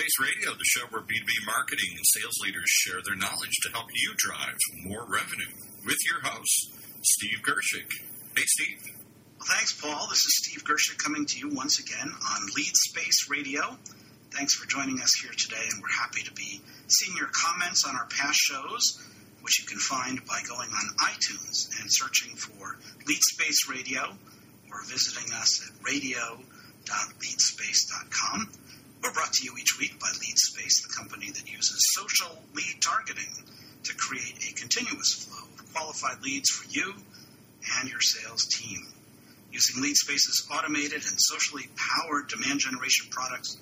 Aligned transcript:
Space 0.00 0.32
Radio, 0.32 0.56
the 0.56 0.64
show 0.64 0.88
where 0.88 1.02
B2B 1.02 1.44
marketing 1.44 1.92
and 1.92 2.00
sales 2.16 2.40
leaders 2.42 2.64
share 2.64 3.02
their 3.04 3.16
knowledge 3.16 3.52
to 3.60 3.68
help 3.72 3.88
you 3.92 4.14
drive 4.16 4.56
more 4.84 5.04
revenue. 5.04 5.52
With 5.84 5.98
your 6.08 6.22
host, 6.24 6.72
Steve 7.02 7.42
Gershik. 7.44 7.92
Hey, 8.34 8.46
Steve. 8.46 8.80
Well, 9.36 9.46
thanks, 9.46 9.78
Paul. 9.78 10.08
This 10.08 10.24
is 10.24 10.38
Steve 10.40 10.64
Gershik 10.64 10.96
coming 10.96 11.26
to 11.26 11.38
you 11.38 11.50
once 11.50 11.80
again 11.80 12.08
on 12.08 12.46
Lead 12.56 12.72
Space 12.72 13.28
Radio. 13.28 13.76
Thanks 14.32 14.54
for 14.54 14.66
joining 14.66 15.02
us 15.02 15.12
here 15.20 15.32
today, 15.36 15.66
and 15.70 15.82
we're 15.82 15.92
happy 15.92 16.22
to 16.22 16.32
be 16.32 16.62
seeing 16.88 17.14
your 17.18 17.28
comments 17.36 17.84
on 17.86 17.94
our 17.94 18.06
past 18.06 18.38
shows, 18.38 18.98
which 19.42 19.60
you 19.60 19.66
can 19.66 19.80
find 19.80 20.24
by 20.24 20.40
going 20.48 20.70
on 20.70 20.96
iTunes 21.12 21.68
and 21.78 21.92
searching 21.92 22.36
for 22.36 22.78
Lead 23.06 23.20
Space 23.36 23.68
Radio 23.68 24.16
or 24.72 24.82
visiting 24.88 25.30
us 25.34 25.60
at 25.68 25.74
radio.leadspace.com. 25.84 28.48
We're 29.02 29.12
brought 29.12 29.32
to 29.32 29.44
you 29.44 29.56
each 29.56 29.78
week 29.78 29.98
by 29.98 30.08
LeadSpace, 30.08 30.82
the 30.82 30.92
company 30.94 31.30
that 31.30 31.50
uses 31.50 31.80
social 31.96 32.36
lead 32.54 32.76
targeting 32.82 33.32
to 33.84 33.94
create 33.94 34.44
a 34.44 34.52
continuous 34.52 35.24
flow 35.24 35.48
of 35.58 35.72
qualified 35.72 36.22
leads 36.22 36.50
for 36.50 36.68
you 36.68 36.92
and 37.80 37.88
your 37.88 38.00
sales 38.00 38.44
team. 38.44 38.86
Using 39.52 39.82
LeadSpace's 39.82 40.46
automated 40.52 41.00
and 41.08 41.16
socially 41.16 41.64
powered 41.76 42.28
demand 42.28 42.60
generation 42.60 43.06
products, 43.10 43.56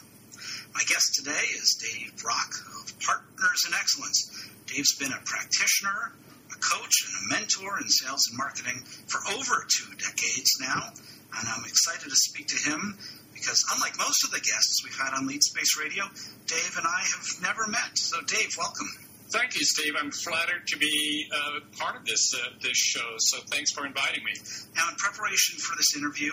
my 0.74 0.82
guest 0.86 1.14
today 1.14 1.46
is 1.58 1.74
Dave 1.78 2.16
Brock 2.22 2.54
of 2.80 2.98
Partners 3.00 3.64
in 3.66 3.74
Excellence. 3.74 4.30
Dave's 4.66 4.94
been 4.98 5.12
a 5.12 5.20
practitioner, 5.24 6.12
a 6.50 6.56
coach, 6.58 7.04
and 7.06 7.14
a 7.14 7.28
mentor 7.34 7.78
in 7.80 7.88
sales 7.88 8.26
and 8.30 8.38
marketing 8.38 8.82
for 9.06 9.20
over 9.34 9.66
two 9.70 9.90
decades 9.96 10.50
now, 10.60 10.92
and 11.38 11.48
I'm 11.48 11.64
excited 11.64 12.08
to 12.08 12.16
speak 12.16 12.48
to 12.48 12.70
him 12.70 12.98
because, 13.32 13.64
unlike 13.74 13.98
most 13.98 14.24
of 14.24 14.30
the 14.30 14.40
guests 14.40 14.82
we've 14.84 14.98
had 14.98 15.14
on 15.14 15.26
Lead 15.26 15.42
Space 15.42 15.76
Radio, 15.78 16.04
Dave 16.46 16.76
and 16.78 16.86
I 16.86 17.00
have 17.00 17.42
never 17.42 17.66
met. 17.66 17.98
So, 17.98 18.20
Dave, 18.22 18.56
welcome. 18.56 18.88
Thank 19.34 19.58
you, 19.58 19.64
Steve. 19.64 19.94
I'm 19.98 20.12
flattered 20.12 20.64
to 20.68 20.78
be 20.78 21.26
uh, 21.34 21.58
part 21.76 21.96
of 21.96 22.06
this 22.06 22.32
uh, 22.38 22.50
this 22.62 22.76
show. 22.76 23.16
So 23.18 23.40
thanks 23.50 23.72
for 23.72 23.84
inviting 23.84 24.22
me. 24.22 24.30
Now, 24.76 24.86
in 24.88 24.94
preparation 24.94 25.58
for 25.58 25.74
this 25.74 25.96
interview, 25.96 26.30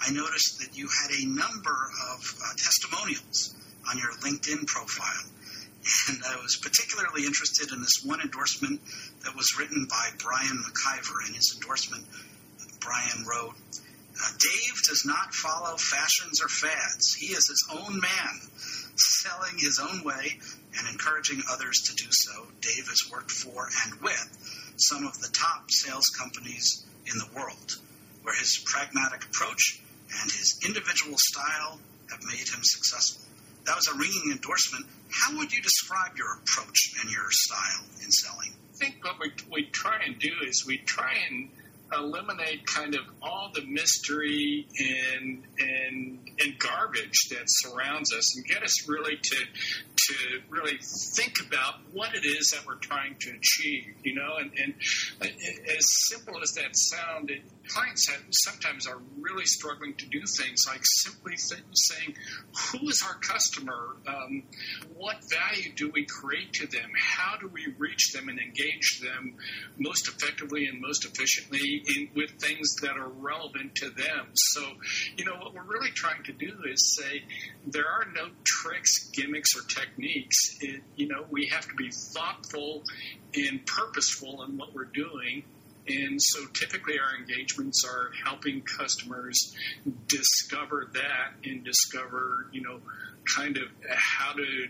I 0.00 0.10
noticed 0.12 0.58
that 0.60 0.72
you 0.72 0.88
had 0.88 1.10
a 1.12 1.26
number 1.28 1.76
of 2.08 2.24
uh, 2.40 2.48
testimonials 2.56 3.54
on 3.90 3.98
your 3.98 4.12
LinkedIn 4.24 4.66
profile. 4.66 5.28
And 6.08 6.22
I 6.24 6.40
was 6.40 6.56
particularly 6.56 7.26
interested 7.26 7.70
in 7.70 7.82
this 7.82 8.00
one 8.02 8.22
endorsement 8.22 8.80
that 9.24 9.36
was 9.36 9.52
written 9.58 9.84
by 9.84 10.08
Brian 10.16 10.56
McIver. 10.56 11.28
In 11.28 11.34
his 11.34 11.52
endorsement, 11.60 12.06
Brian 12.80 13.28
wrote, 13.28 13.56
uh, 13.60 14.30
Dave 14.40 14.82
does 14.88 15.04
not 15.04 15.34
follow 15.34 15.76
fashions 15.76 16.40
or 16.40 16.48
fads. 16.48 17.12
He 17.12 17.26
is 17.26 17.46
his 17.46 17.68
own 17.76 18.00
man, 18.00 18.32
selling 18.96 19.58
his 19.58 19.78
own 19.78 20.02
way 20.02 20.40
and 20.78 20.88
encouraging 20.88 21.42
others 21.50 21.82
to 21.86 21.94
do 21.94 22.08
so. 22.10 22.46
Dave 22.60 22.86
has 22.88 23.10
worked 23.10 23.30
for 23.30 23.68
and 23.84 24.00
with 24.00 24.74
some 24.76 25.04
of 25.06 25.18
the 25.20 25.28
top 25.28 25.70
sales 25.70 26.06
companies 26.18 26.84
in 27.06 27.18
the 27.18 27.28
world, 27.34 27.76
where 28.22 28.34
his 28.34 28.62
pragmatic 28.64 29.24
approach 29.24 29.80
and 30.22 30.30
his 30.30 30.60
individual 30.66 31.16
style 31.18 31.78
have 32.10 32.20
made 32.24 32.48
him 32.48 32.62
successful. 32.62 33.22
That 33.66 33.76
was 33.76 33.88
a 33.88 33.94
ringing 33.98 34.32
endorsement. 34.32 34.86
How 35.10 35.36
would 35.36 35.52
you 35.52 35.60
describe 35.62 36.16
your 36.16 36.34
approach 36.34 36.94
and 37.00 37.10
your 37.10 37.26
style 37.30 37.84
in 38.02 38.10
selling? 38.10 38.54
I 38.74 38.76
think 38.76 39.04
what 39.04 39.18
we, 39.20 39.32
we 39.50 39.70
try 39.70 40.00
and 40.06 40.18
do 40.18 40.30
is 40.46 40.64
we 40.66 40.78
try 40.78 41.12
and 41.28 41.50
eliminate 41.92 42.66
kind 42.66 42.94
of 42.94 43.00
all 43.22 43.50
the 43.54 43.62
mystery 43.62 44.66
and 44.78 45.42
and 45.58 46.18
and 46.38 46.58
garbage 46.58 47.28
that 47.30 47.44
surrounds 47.46 48.12
us 48.12 48.36
and 48.36 48.44
get 48.46 48.62
us 48.62 48.88
really 48.88 49.16
to 49.16 49.36
to 50.08 50.40
really 50.48 50.78
think 51.14 51.34
about 51.46 51.74
what 51.92 52.14
it 52.14 52.24
is 52.24 52.50
that 52.50 52.66
we're 52.66 52.76
trying 52.76 53.14
to 53.20 53.30
achieve 53.30 53.94
you 54.02 54.14
know 54.14 54.36
and, 54.38 54.50
and 54.58 54.74
as 55.22 55.84
simple 56.08 56.40
as 56.42 56.52
that 56.52 56.70
sounded 56.72 57.42
clients 57.68 58.08
have, 58.10 58.22
sometimes 58.30 58.86
are 58.86 59.00
really 59.20 59.44
struggling 59.44 59.94
to 59.94 60.06
do 60.06 60.20
things 60.36 60.64
like 60.66 60.80
simply 60.82 61.34
th- 61.36 61.62
saying 61.72 62.14
who 62.72 62.88
is 62.88 63.04
our 63.06 63.18
customer 63.20 63.96
um, 64.06 64.42
what 64.96 65.16
value 65.30 65.72
do 65.76 65.90
we 65.92 66.06
create 66.06 66.52
to 66.52 66.66
them 66.66 66.90
how 66.96 67.36
do 67.38 67.48
we 67.48 67.66
reach 67.78 68.12
them 68.12 68.28
and 68.28 68.38
engage 68.38 69.00
them 69.00 69.34
most 69.78 70.08
effectively 70.08 70.66
and 70.66 70.80
most 70.80 71.04
efficiently 71.04 71.82
in, 71.96 72.08
with 72.14 72.30
things 72.40 72.76
that 72.82 72.96
are 72.96 73.08
relevant 73.08 73.74
to 73.76 73.90
them. 73.90 74.28
So, 74.34 74.62
you 75.16 75.24
know, 75.24 75.34
what 75.34 75.54
we're 75.54 75.62
really 75.62 75.90
trying 75.90 76.22
to 76.24 76.32
do 76.32 76.52
is 76.70 76.96
say 76.96 77.22
there 77.66 77.88
are 77.88 78.06
no 78.14 78.28
tricks, 78.44 79.10
gimmicks, 79.12 79.56
or 79.56 79.62
techniques. 79.62 79.97
It, 79.98 80.82
you 80.96 81.08
know, 81.08 81.24
we 81.30 81.46
have 81.46 81.66
to 81.68 81.74
be 81.74 81.90
thoughtful 81.90 82.84
and 83.34 83.64
purposeful 83.66 84.42
in 84.44 84.56
what 84.56 84.74
we're 84.74 84.84
doing. 84.84 85.44
And 85.88 86.20
so 86.20 86.46
typically 86.52 86.98
our 86.98 87.16
engagements 87.16 87.84
are 87.84 88.10
helping 88.24 88.62
customers 88.62 89.56
discover 90.06 90.90
that 90.92 91.32
and 91.44 91.64
discover, 91.64 92.46
you 92.52 92.60
know, 92.60 92.80
kind 93.24 93.56
of 93.56 93.68
how 93.90 94.34
to 94.34 94.68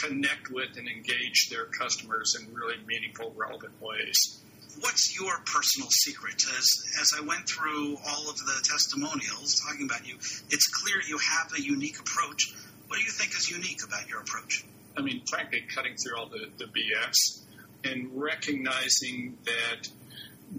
connect 0.00 0.50
with 0.50 0.76
and 0.76 0.88
engage 0.88 1.50
their 1.50 1.66
customers 1.66 2.36
in 2.40 2.54
really 2.54 2.76
meaningful, 2.86 3.32
relevant 3.36 3.74
ways 3.80 4.40
what's 4.80 5.18
your 5.18 5.38
personal 5.46 5.88
secret? 5.90 6.34
As, 6.34 6.66
as 7.00 7.10
I 7.16 7.24
went 7.24 7.48
through 7.48 7.96
all 8.06 8.28
of 8.28 8.36
the 8.36 8.60
testimonials 8.64 9.60
talking 9.60 9.86
about 9.86 10.06
you, 10.06 10.16
it's 10.16 10.68
clear 10.68 10.96
you 11.08 11.18
have 11.18 11.52
a 11.56 11.62
unique 11.62 11.98
approach. 12.00 12.54
What 12.86 12.98
do 12.98 13.02
you 13.02 13.10
think 13.10 13.32
is 13.32 13.50
unique 13.50 13.80
about 13.86 14.08
your 14.08 14.20
approach? 14.20 14.64
I 14.96 15.02
mean, 15.02 15.22
frankly, 15.26 15.64
cutting 15.74 15.96
through 15.96 16.16
all 16.16 16.28
the, 16.28 16.46
the 16.58 16.66
BS 16.66 17.42
and 17.84 18.10
recognizing 18.14 19.38
that 19.44 19.88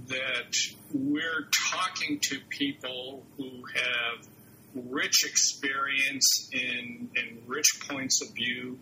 that 0.07 0.55
we're 0.91 1.47
talking 1.71 2.19
to 2.19 2.39
people 2.49 3.23
who 3.37 3.63
have 3.73 4.27
rich 4.75 5.23
experience 5.23 6.49
and, 6.53 7.09
and 7.15 7.41
rich 7.47 7.79
points 7.87 8.21
of 8.21 8.33
view 8.33 8.77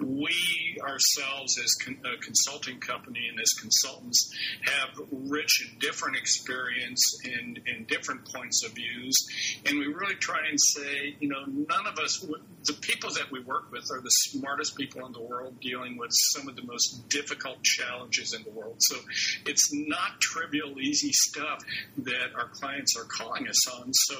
we 0.00 0.78
ourselves, 0.82 1.58
as 1.58 1.74
con- 1.84 1.98
a 2.04 2.16
consulting 2.18 2.80
company 2.80 3.28
and 3.30 3.38
as 3.40 3.50
consultants, 3.60 4.34
have 4.62 4.88
rich 5.10 5.66
and 5.68 5.80
different 5.80 6.16
experience 6.16 7.20
and, 7.24 7.60
and 7.66 7.86
different 7.86 8.24
points 8.32 8.64
of 8.64 8.72
views, 8.72 9.16
and 9.66 9.78
we 9.78 9.86
really 9.86 10.14
try 10.14 10.46
and 10.48 10.58
say, 10.60 11.16
you 11.20 11.28
know, 11.28 11.44
none 11.46 11.86
of 11.86 11.98
us, 11.98 12.24
the 12.64 12.72
people 12.74 13.10
that 13.10 13.30
we 13.30 13.40
work 13.40 13.70
with, 13.72 13.84
are 13.92 14.00
the 14.00 14.10
smartest 14.10 14.76
people 14.76 15.04
in 15.06 15.12
the 15.12 15.20
world 15.20 15.60
dealing 15.60 15.96
with 15.98 16.10
some 16.12 16.48
of 16.48 16.56
the 16.56 16.62
most 16.64 17.08
difficult 17.08 17.62
challenges 17.62 18.34
in 18.34 18.42
the 18.42 18.50
world. 18.50 18.76
So 18.78 18.96
it's 19.46 19.70
not 19.72 20.20
trivial, 20.20 20.78
easy 20.80 21.12
stuff 21.12 21.62
that 21.98 22.34
our 22.36 22.48
clients 22.48 22.96
are 22.96 23.04
calling 23.04 23.48
us 23.48 23.68
on. 23.70 23.92
So, 23.92 24.14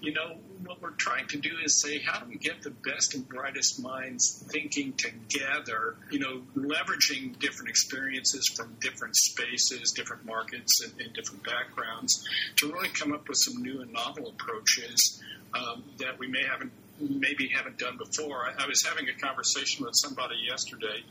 you 0.00 0.12
know, 0.12 0.38
what 0.64 0.80
we're 0.80 0.90
trying 0.90 1.26
to 1.28 1.38
do 1.38 1.50
is 1.64 1.80
say, 1.80 1.98
how 1.98 2.20
do 2.20 2.26
we 2.28 2.36
get 2.36 2.62
the 2.62 2.70
best 2.70 3.14
and 3.14 3.28
brightest 3.28 3.82
minds 3.82 4.44
thinking 4.50 4.92
together? 4.94 5.19
Together, 5.28 5.96
you 6.10 6.18
know, 6.18 6.42
leveraging 6.56 7.38
different 7.38 7.68
experiences 7.68 8.46
from 8.56 8.76
different 8.80 9.16
spaces, 9.16 9.92
different 9.92 10.24
markets, 10.24 10.82
and, 10.84 11.00
and 11.00 11.12
different 11.14 11.44
backgrounds 11.44 12.26
to 12.56 12.72
really 12.72 12.88
come 12.88 13.12
up 13.12 13.28
with 13.28 13.38
some 13.38 13.62
new 13.62 13.80
and 13.80 13.92
novel 13.92 14.28
approaches 14.28 15.22
um, 15.54 15.84
that 15.98 16.18
we 16.18 16.26
may 16.26 16.44
haven't 16.44 16.72
maybe 17.00 17.48
haven't 17.48 17.78
done 17.78 17.96
before. 17.96 18.44
I, 18.44 18.64
I, 18.64 18.66
was 18.66 18.82
having 18.86 19.08
a 19.08 19.14
conversation 19.14 19.84
with 19.84 19.94
somebody 19.94 20.36
yesterday, 20.48 21.02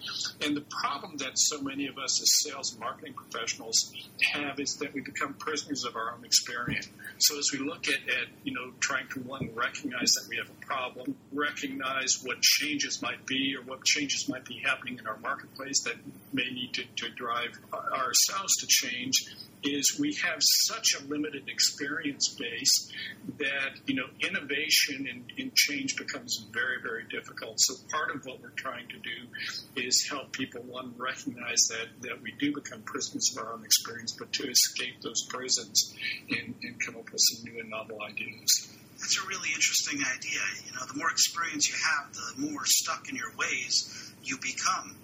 and 0.41 0.55
the 0.55 0.65
problem 0.81 1.17
that 1.17 1.31
so 1.35 1.61
many 1.61 1.87
of 1.87 1.97
us 1.97 2.21
as 2.21 2.49
sales 2.49 2.71
and 2.71 2.79
marketing 2.79 3.13
professionals 3.13 3.93
have 4.33 4.59
is 4.59 4.75
that 4.77 4.93
we 4.93 5.01
become 5.01 5.33
prisoners 5.33 5.83
of 5.85 5.95
our 5.95 6.13
own 6.13 6.23
experience. 6.25 6.87
So 7.19 7.37
as 7.37 7.51
we 7.51 7.59
look 7.59 7.87
at, 7.87 8.07
at 8.07 8.27
you 8.43 8.53
know 8.53 8.71
trying 8.79 9.07
to 9.09 9.19
one 9.21 9.49
recognize 9.55 10.11
that 10.19 10.27
we 10.29 10.37
have 10.37 10.49
a 10.49 10.65
problem, 10.65 11.15
recognize 11.33 12.21
what 12.23 12.41
changes 12.41 13.01
might 13.01 13.25
be 13.25 13.55
or 13.57 13.63
what 13.63 13.83
changes 13.83 14.29
might 14.29 14.45
be 14.45 14.61
happening 14.63 14.99
in 14.99 15.07
our 15.07 15.17
marketplace 15.17 15.83
that 15.83 15.95
may 16.33 16.49
need 16.51 16.73
to, 16.73 16.83
to 16.95 17.09
drive 17.09 17.57
ourselves 17.73 18.55
to 18.59 18.67
change, 18.67 19.25
is 19.63 19.97
we 19.99 20.17
have 20.23 20.39
such 20.39 20.95
a 20.99 21.03
limited 21.07 21.49
experience 21.49 22.35
base 22.39 22.91
that 23.37 23.71
you 23.85 23.95
know 23.95 24.07
innovation 24.21 25.07
and, 25.09 25.31
and 25.37 25.53
change 25.55 25.95
becomes 25.97 26.45
very, 26.51 26.81
very 26.81 27.03
difficult. 27.09 27.55
So 27.57 27.75
part 27.91 28.15
of 28.15 28.25
what 28.25 28.41
we're 28.41 28.49
trying 28.55 28.87
to 28.89 28.97
do 28.97 29.81
is 29.81 30.07
help 30.09 30.31
people, 30.31 30.61
one, 30.61 30.93
recognize 30.97 31.67
that, 31.69 31.87
that 32.01 32.21
we 32.21 32.31
do 32.39 32.53
become 32.53 32.81
prisoners 32.81 33.35
of 33.35 33.43
our 33.43 33.53
own 33.53 33.63
experience, 33.65 34.15
but 34.17 34.31
to 34.33 34.49
escape 34.49 35.01
those 35.01 35.25
prisons 35.27 35.95
and, 36.29 36.55
and 36.63 36.79
come 36.85 36.95
up 36.95 37.11
with 37.11 37.21
some 37.21 37.51
new 37.51 37.59
and 37.59 37.69
novel 37.69 38.01
ideas. 38.01 38.75
That's 38.99 39.17
a 39.23 39.27
really 39.27 39.49
interesting 39.55 39.99
idea. 39.99 40.41
You 40.67 40.73
know, 40.73 40.85
the 40.85 40.97
more 40.97 41.09
experience 41.09 41.69
you 41.69 41.75
have, 41.75 42.13
the 42.13 42.51
more 42.51 42.65
stuck 42.65 43.07
in 43.09 43.15
your 43.15 43.33
ways 43.37 44.13
you 44.23 44.37
become. 44.41 44.95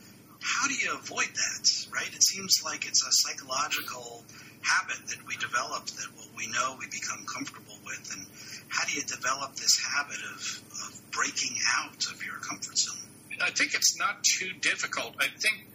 How 0.46 0.68
do 0.68 0.76
you 0.76 0.94
avoid 0.94 1.34
that, 1.34 1.66
right? 1.92 2.08
It 2.08 2.24
seems 2.24 2.62
like 2.64 2.86
it's 2.86 3.02
a 3.02 3.10
psychological 3.10 4.24
habit 4.62 5.08
that 5.08 5.26
we 5.26 5.36
develop 5.38 5.88
that 5.88 6.08
what 6.16 6.30
we 6.38 6.46
know 6.48 6.78
we 6.80 6.86
become 6.86 7.26
comfortable 7.26 7.78
with. 7.84 8.14
And 8.14 8.28
how 8.70 8.86
do 8.86 8.94
you 8.94 9.02
develop 9.02 9.56
this 9.56 9.82
habit 9.82 10.22
of, 10.34 10.42
of 10.86 11.12
breaking 11.12 11.58
out 11.78 11.98
of 12.14 12.24
your 12.24 12.36
comfort 12.36 12.78
zone? 12.78 13.10
I 13.42 13.50
think 13.50 13.74
it's 13.74 13.98
not 13.98 14.24
too 14.24 14.54
difficult. 14.62 15.16
I 15.20 15.28
think 15.40 15.66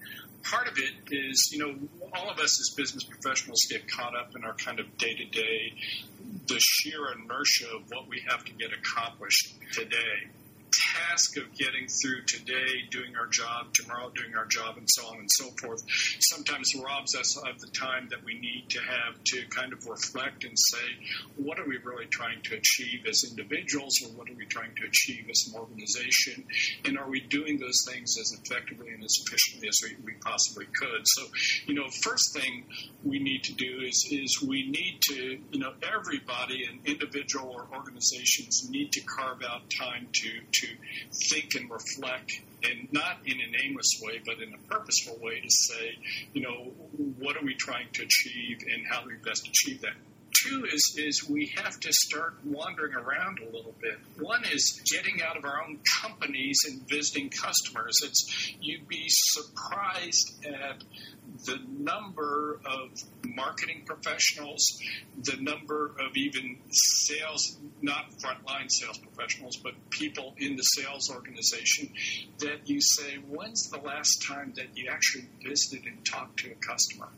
part 0.44 0.68
of 0.68 0.78
it 0.78 0.94
is, 1.10 1.50
you 1.52 1.58
know, 1.58 1.74
all 2.14 2.30
of 2.30 2.38
us 2.38 2.60
as 2.60 2.72
business 2.76 3.02
professionals 3.02 3.66
get 3.68 3.90
caught 3.90 4.14
up 4.14 4.36
in 4.36 4.44
our 4.44 4.54
kind 4.54 4.78
of 4.78 4.96
day 4.98 5.14
to 5.14 5.24
day, 5.24 5.74
the 6.46 6.60
sheer 6.60 7.10
inertia 7.12 7.66
of 7.74 7.90
what 7.90 8.08
we 8.08 8.22
have 8.28 8.44
to 8.44 8.52
get 8.52 8.70
accomplished 8.72 9.52
today 9.72 10.30
task 11.08 11.36
of 11.36 11.52
getting 11.56 11.86
through 11.88 12.22
today, 12.26 12.84
doing 12.90 13.16
our 13.16 13.26
job, 13.26 13.72
tomorrow 13.72 14.10
doing 14.10 14.34
our 14.36 14.46
job, 14.46 14.76
and 14.76 14.86
so 14.88 15.06
on 15.06 15.18
and 15.18 15.28
so 15.30 15.48
forth, 15.60 15.82
sometimes 16.20 16.72
robs 16.82 17.14
us 17.14 17.36
of 17.36 17.58
the 17.60 17.68
time 17.68 18.08
that 18.10 18.22
we 18.24 18.34
need 18.38 18.66
to 18.70 18.80
have 18.80 19.22
to 19.24 19.46
kind 19.48 19.72
of 19.72 19.84
reflect 19.86 20.44
and 20.44 20.56
say, 20.56 20.86
what 21.36 21.58
are 21.58 21.66
we 21.66 21.78
really 21.78 22.06
trying 22.06 22.40
to 22.42 22.56
achieve 22.56 23.04
as 23.08 23.24
individuals, 23.28 23.94
or 24.04 24.10
what 24.16 24.28
are 24.30 24.34
we 24.34 24.46
trying 24.46 24.74
to 24.76 24.86
achieve 24.86 25.26
as 25.30 25.48
an 25.48 25.60
organization, 25.60 26.44
and 26.84 26.98
are 26.98 27.08
we 27.08 27.20
doing 27.20 27.58
those 27.58 27.78
things 27.88 28.14
as 28.20 28.38
effectively 28.42 28.88
and 28.90 29.02
as 29.02 29.14
efficiently 29.26 29.68
as 29.68 29.78
we, 29.84 29.96
we 30.04 30.12
possibly 30.20 30.66
could? 30.66 31.02
So, 31.04 31.26
you 31.66 31.74
know, 31.74 31.86
first 32.02 32.34
thing 32.34 32.64
we 33.04 33.18
need 33.18 33.44
to 33.44 33.54
do 33.54 33.80
is 33.82 34.08
is 34.10 34.42
we 34.46 34.68
need 34.68 35.00
to, 35.02 35.38
you 35.52 35.60
know, 35.60 35.72
everybody, 35.82 36.64
an 36.64 36.80
individual 36.84 37.50
or 37.50 37.66
organizations 37.74 38.68
need 38.70 38.92
to 38.92 39.00
carve 39.02 39.42
out 39.42 39.62
time 39.78 40.08
to 40.12 40.30
to 40.52 40.68
think 41.30 41.54
and 41.54 41.70
reflect 41.70 42.32
and 42.64 42.92
not 42.92 43.18
in 43.24 43.40
an 43.40 43.54
aimless 43.64 44.00
way, 44.02 44.20
but 44.24 44.40
in 44.42 44.52
a 44.52 44.58
purposeful 44.72 45.18
way 45.20 45.40
to 45.40 45.48
say, 45.48 45.96
you 46.32 46.42
know, 46.42 46.72
what 47.18 47.36
are 47.36 47.44
we 47.44 47.54
trying 47.54 47.86
to 47.92 48.02
achieve 48.02 48.58
and 48.70 48.86
how 48.90 49.02
do 49.02 49.08
we 49.08 49.16
best 49.16 49.48
achieve 49.48 49.80
that? 49.82 49.94
Two 50.44 50.64
is 50.64 50.96
is 50.96 51.28
we 51.28 51.52
have 51.56 51.78
to 51.80 51.92
start 51.92 52.34
wandering 52.44 52.94
around 52.94 53.40
a 53.40 53.44
little 53.44 53.74
bit. 53.80 53.98
One 54.18 54.42
is 54.44 54.80
getting 54.90 55.20
out 55.22 55.36
of 55.36 55.44
our 55.44 55.62
own 55.62 55.80
companies 56.00 56.60
and 56.66 56.88
visiting 56.88 57.30
customers. 57.30 57.96
It's 58.02 58.54
you'd 58.60 58.88
be 58.88 59.04
surprised 59.08 60.46
at 60.46 60.82
the 61.44 61.58
number 61.78 62.60
of 62.64 62.90
marketing 63.24 63.82
professionals, 63.86 64.80
the 65.22 65.36
number 65.40 65.86
of 65.86 66.16
even 66.16 66.58
sales, 66.70 67.58
not 67.80 68.10
frontline 68.18 68.70
sales 68.70 68.98
professionals, 68.98 69.56
but 69.56 69.72
people 69.90 70.34
in 70.38 70.56
the 70.56 70.62
sales 70.62 71.10
organization 71.10 71.90
that 72.38 72.68
you 72.68 72.80
say, 72.80 73.16
when's 73.28 73.70
the 73.70 73.78
last 73.78 74.24
time 74.26 74.52
that 74.56 74.76
you 74.76 74.90
actually 74.90 75.28
visited 75.42 75.86
and 75.86 76.04
talked 76.04 76.40
to 76.40 76.50
a 76.50 76.54
customer? 76.54 77.08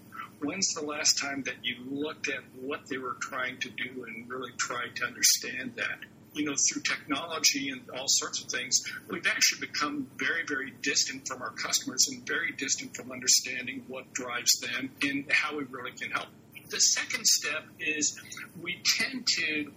When's 0.40 0.74
the 0.74 0.84
last 0.84 1.20
time 1.20 1.44
that 1.44 1.56
you 1.62 1.76
looked 1.88 2.28
at 2.28 2.42
what 2.60 2.88
they 2.88 2.98
were 2.98 3.16
trying 3.20 3.58
to 3.60 3.70
do 3.70 4.04
and 4.04 4.28
really 4.28 4.52
tried 4.56 4.96
to 4.96 5.04
understand 5.04 5.74
that? 5.76 5.98
You 6.34 6.44
know, 6.44 6.54
through 6.56 6.82
technology 6.82 7.70
and 7.70 7.82
all 7.90 8.06
sorts 8.06 8.42
of 8.42 8.50
things, 8.50 8.82
we've 9.08 9.26
actually 9.26 9.66
become 9.66 10.08
very, 10.16 10.44
very 10.46 10.72
distant 10.82 11.28
from 11.28 11.42
our 11.42 11.50
customers 11.50 12.08
and 12.08 12.26
very 12.26 12.52
distant 12.52 12.96
from 12.96 13.12
understanding 13.12 13.84
what 13.88 14.12
drives 14.12 14.60
them 14.60 14.90
and 15.02 15.30
how 15.30 15.56
we 15.56 15.64
really 15.64 15.92
can 15.92 16.10
help. 16.10 16.28
The 16.70 16.80
second 16.80 17.26
step 17.26 17.64
is 17.78 18.18
we 18.62 18.80
tend 18.98 19.26
to 19.26 19.72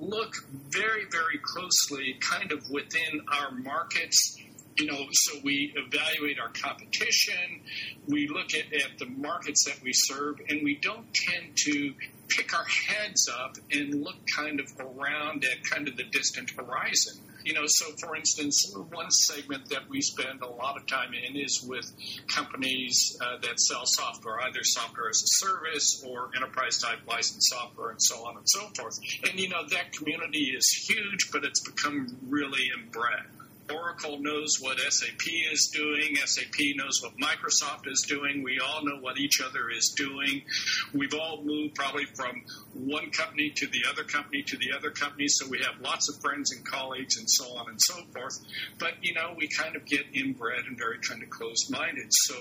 look 0.00 0.34
very, 0.68 1.04
very 1.10 1.38
closely 1.42 2.16
kind 2.20 2.52
of 2.52 2.68
within 2.70 3.22
our 3.28 3.50
markets 3.52 4.39
you 4.80 4.86
know, 4.86 5.06
so 5.12 5.38
we 5.44 5.74
evaluate 5.76 6.40
our 6.40 6.48
competition, 6.48 7.60
we 8.08 8.28
look 8.28 8.54
at, 8.54 8.72
at 8.72 8.98
the 8.98 9.06
markets 9.06 9.64
that 9.66 9.82
we 9.82 9.92
serve, 9.92 10.40
and 10.48 10.62
we 10.64 10.76
don't 10.76 11.12
tend 11.12 11.56
to 11.56 11.94
pick 12.28 12.56
our 12.56 12.64
heads 12.64 13.28
up 13.28 13.56
and 13.72 14.02
look 14.02 14.16
kind 14.34 14.60
of 14.60 14.66
around 14.78 15.44
at 15.44 15.62
kind 15.68 15.88
of 15.88 15.96
the 15.96 16.04
distant 16.04 16.50
horizon. 16.50 17.20
You 17.44 17.54
know, 17.54 17.64
so 17.66 17.86
for 17.98 18.16
instance, 18.16 18.72
one 18.74 19.10
segment 19.10 19.70
that 19.70 19.88
we 19.88 20.00
spend 20.02 20.42
a 20.42 20.48
lot 20.48 20.76
of 20.76 20.86
time 20.86 21.12
in 21.14 21.36
is 21.36 21.64
with 21.66 21.90
companies 22.28 23.18
uh, 23.20 23.38
that 23.40 23.58
sell 23.58 23.82
software, 23.84 24.40
either 24.42 24.60
software 24.62 25.08
as 25.08 25.16
a 25.16 25.46
service 25.46 26.04
or 26.06 26.30
enterprise 26.36 26.78
type 26.78 27.00
licensed 27.08 27.48
software 27.48 27.90
and 27.90 28.02
so 28.02 28.26
on 28.26 28.36
and 28.36 28.46
so 28.46 28.60
forth. 28.76 28.98
And, 29.28 29.38
you 29.40 29.48
know, 29.48 29.66
that 29.70 29.92
community 29.92 30.54
is 30.56 30.86
huge, 30.88 31.30
but 31.32 31.44
it's 31.44 31.60
become 31.60 32.16
really 32.28 32.68
inbred. 32.78 33.24
Oracle 33.70 34.18
knows 34.20 34.58
what 34.60 34.78
SAP 34.78 35.26
is 35.52 35.70
doing. 35.72 36.16
SAP 36.16 36.76
knows 36.76 37.00
what 37.02 37.12
Microsoft 37.16 37.86
is 37.86 38.04
doing. 38.08 38.42
We 38.42 38.60
all 38.60 38.84
know 38.84 39.00
what 39.00 39.18
each 39.18 39.40
other 39.40 39.70
is 39.70 39.94
doing. 39.96 40.42
We've 40.92 41.14
all 41.14 41.42
moved 41.42 41.74
probably 41.74 42.06
from 42.14 42.42
one 42.74 43.10
company 43.10 43.50
to 43.56 43.66
the 43.66 43.84
other 43.90 44.04
company 44.04 44.42
to 44.48 44.56
the 44.56 44.72
other 44.76 44.90
company, 44.90 45.28
so 45.28 45.46
we 45.48 45.58
have 45.58 45.80
lots 45.80 46.08
of 46.08 46.20
friends 46.20 46.52
and 46.52 46.64
colleagues 46.64 47.16
and 47.16 47.28
so 47.28 47.56
on 47.56 47.68
and 47.68 47.78
so 47.80 47.94
forth. 48.12 48.38
But, 48.78 48.94
you 49.02 49.14
know, 49.14 49.34
we 49.36 49.48
kind 49.48 49.76
of 49.76 49.84
get 49.84 50.06
inbred 50.12 50.64
and 50.66 50.76
very 50.76 50.98
kind 50.98 51.22
of 51.22 51.30
closed 51.30 51.70
minded. 51.70 52.06
So, 52.10 52.34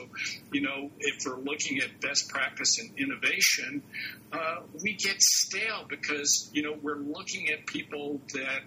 you 0.51 0.61
know, 0.61 0.91
if 0.99 1.25
we're 1.25 1.39
looking 1.39 1.79
at 1.79 2.01
best 2.01 2.29
practice 2.29 2.79
and 2.79 2.97
innovation, 2.97 3.83
uh, 4.31 4.57
we 4.83 4.94
get 4.94 5.21
stale 5.21 5.85
because, 5.87 6.49
you 6.54 6.63
know, 6.63 6.75
we're 6.81 6.97
looking 6.97 7.49
at 7.49 7.65
people 7.65 8.21
that 8.33 8.61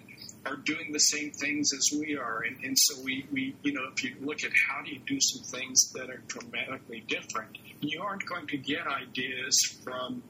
are 0.47 0.57
doing 0.57 0.93
the 0.93 0.99
same 0.99 1.31
things 1.31 1.71
as 1.73 1.99
we 1.99 2.17
are. 2.17 2.43
And, 2.43 2.65
and 2.65 2.77
so 2.79 3.03
we, 3.03 3.27
we, 3.31 3.55
you 3.63 3.73
know, 3.73 3.85
if 3.95 4.03
you 4.03 4.15
look 4.21 4.45
at 4.45 4.51
how 4.69 4.83
do 4.83 4.91
you 4.91 5.01
do 5.07 5.19
some 5.21 5.43
things 5.45 5.93
that 5.95 6.11
are 6.11 6.23
dramatically 6.27 7.05
different, 7.07 7.59
you 7.81 8.03
aren't 8.03 8.27
going 8.27 8.47
to 8.49 8.57
get 8.57 8.87
ideas 8.87 9.57
from 9.85 10.23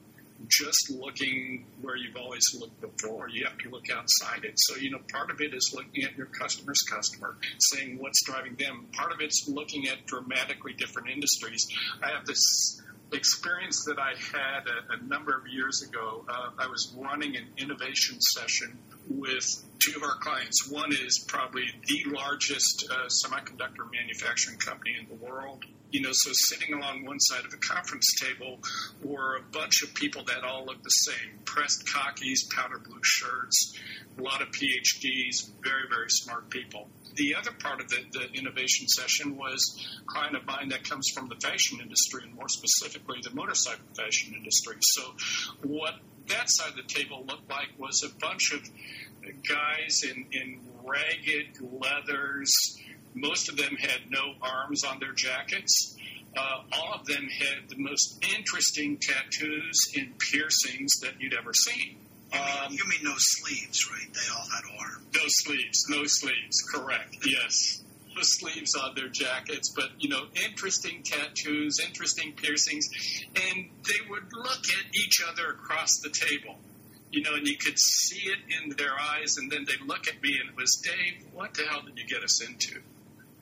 just 0.47 0.91
looking 0.91 1.65
where 1.81 1.95
you've 1.95 2.17
always 2.17 2.43
looked 2.59 2.81
before. 2.81 3.29
You 3.29 3.45
have 3.45 3.57
to 3.59 3.69
look 3.69 3.89
outside 3.89 4.43
it. 4.43 4.53
So, 4.57 4.75
you 4.75 4.91
know, 4.91 4.99
part 5.11 5.31
of 5.31 5.39
it 5.39 5.53
is 5.53 5.73
looking 5.75 6.03
at 6.03 6.17
your 6.17 6.27
customer's 6.27 6.81
customer, 6.89 7.35
saying 7.71 7.97
what's 7.97 8.25
driving 8.25 8.55
them. 8.55 8.87
Part 8.93 9.11
of 9.11 9.21
it's 9.21 9.47
looking 9.47 9.87
at 9.87 10.05
dramatically 10.05 10.73
different 10.73 11.09
industries. 11.09 11.65
I 12.01 12.09
have 12.09 12.25
this 12.25 12.81
experience 13.13 13.85
that 13.85 13.99
I 13.99 14.11
had 14.11 14.67
a, 14.67 14.99
a 14.99 15.07
number 15.07 15.35
of 15.35 15.47
years 15.47 15.81
ago. 15.81 16.25
Uh, 16.27 16.49
I 16.59 16.67
was 16.67 16.93
running 16.97 17.35
an 17.35 17.47
innovation 17.57 18.19
session 18.21 18.77
with 19.09 19.45
two 19.79 19.97
of 19.97 20.03
our 20.03 20.17
clients. 20.19 20.69
One 20.69 20.91
is 20.91 21.23
probably 21.27 21.65
the 21.87 22.11
largest 22.11 22.89
uh, 22.89 23.07
semiconductor 23.07 23.89
manufacturing 23.91 24.57
company 24.57 24.95
in 24.99 25.07
the 25.07 25.25
world. 25.25 25.63
You 25.93 26.01
know, 26.01 26.09
so 26.11 26.31
sitting 26.33 26.73
along 26.73 27.05
one 27.05 27.19
side 27.19 27.45
of 27.45 27.51
the 27.51 27.57
conference 27.57 28.15
table 28.19 28.57
were 29.03 29.35
a 29.35 29.43
bunch 29.51 29.83
of 29.83 29.93
people 29.93 30.23
that 30.23 30.43
all 30.43 30.65
looked 30.65 30.83
the 30.83 30.89
same 30.89 31.37
pressed 31.45 31.85
khakis, 31.85 32.45
powder 32.51 32.79
blue 32.79 32.99
shirts, 33.03 33.77
a 34.17 34.21
lot 34.23 34.41
of 34.41 34.47
PhDs, 34.47 35.51
very, 35.61 35.83
very 35.87 36.09
smart 36.09 36.49
people. 36.49 36.89
The 37.13 37.35
other 37.35 37.51
part 37.51 37.79
of 37.79 37.89
the, 37.89 37.97
the 38.11 38.33
innovation 38.33 38.87
session 38.87 39.37
was 39.37 39.87
a 40.01 40.05
client 40.05 40.35
of 40.35 40.47
mine 40.47 40.69
that 40.69 40.83
comes 40.83 41.09
from 41.13 41.29
the 41.29 41.35
fashion 41.35 41.79
industry, 41.79 42.23
and 42.23 42.33
more 42.33 42.49
specifically, 42.49 43.19
the 43.21 43.29
motorcycle 43.29 43.85
fashion 43.95 44.33
industry. 44.33 44.77
So, 44.81 45.13
what 45.61 45.93
that 46.29 46.49
side 46.49 46.71
of 46.71 46.75
the 46.75 46.91
table 46.91 47.23
looked 47.29 47.51
like 47.51 47.69
was 47.77 48.01
a 48.03 48.09
bunch 48.19 48.51
of 48.51 48.67
guys 49.47 50.01
in, 50.03 50.25
in 50.31 50.59
ragged 50.83 51.59
leathers. 51.61 52.51
Most 53.15 53.49
of 53.49 53.57
them 53.57 53.75
had 53.75 54.09
no 54.09 54.33
arms 54.41 54.83
on 54.83 54.99
their 54.99 55.13
jackets. 55.13 55.95
Uh, 56.35 56.61
all 56.71 56.93
of 56.95 57.05
them 57.05 57.27
had 57.27 57.69
the 57.69 57.77
most 57.77 58.23
interesting 58.35 58.97
tattoos 58.97 59.79
and 59.97 60.17
piercings 60.17 60.91
that 61.01 61.13
you'd 61.19 61.33
ever 61.33 61.53
seen. 61.53 61.95
Um, 62.33 62.71
you 62.71 62.83
mean 62.89 63.01
no 63.03 63.13
sleeves, 63.17 63.87
right? 63.91 64.11
They 64.11 64.33
all 64.33 64.47
had 64.49 64.63
arms. 64.79 65.05
No 65.13 65.21
sleeves, 65.27 65.85
no 65.89 66.03
sleeves, 66.05 66.61
correct, 66.73 67.17
yes. 67.25 67.83
No 68.15 68.21
sleeves 68.23 68.75
on 68.75 68.95
their 68.95 69.09
jackets, 69.09 69.69
but, 69.69 69.89
you 69.99 70.09
know, 70.09 70.25
interesting 70.43 71.03
tattoos, 71.03 71.79
interesting 71.79 72.33
piercings, 72.33 72.89
and 73.35 73.69
they 73.87 74.09
would 74.09 74.33
look 74.33 74.65
at 74.65 74.95
each 74.95 75.23
other 75.27 75.51
across 75.51 75.99
the 75.99 76.09
table 76.09 76.57
you 77.13 77.21
know, 77.21 77.35
and 77.35 77.47
you 77.47 77.55
could 77.57 77.77
see 77.77 78.27
it 78.27 78.39
in 78.63 78.75
their 78.75 78.99
eyes, 78.99 79.37
and 79.37 79.49
then 79.51 79.65
they'd 79.65 79.87
look 79.87 80.07
at 80.07 80.21
me, 80.21 80.35
and 80.41 80.49
it 80.49 80.55
was, 80.57 80.81
Dave, 80.83 81.23
what 81.31 81.53
the 81.53 81.61
hell 81.63 81.83
did 81.83 81.97
you 81.97 82.07
get 82.07 82.23
us 82.23 82.43
into? 82.43 82.81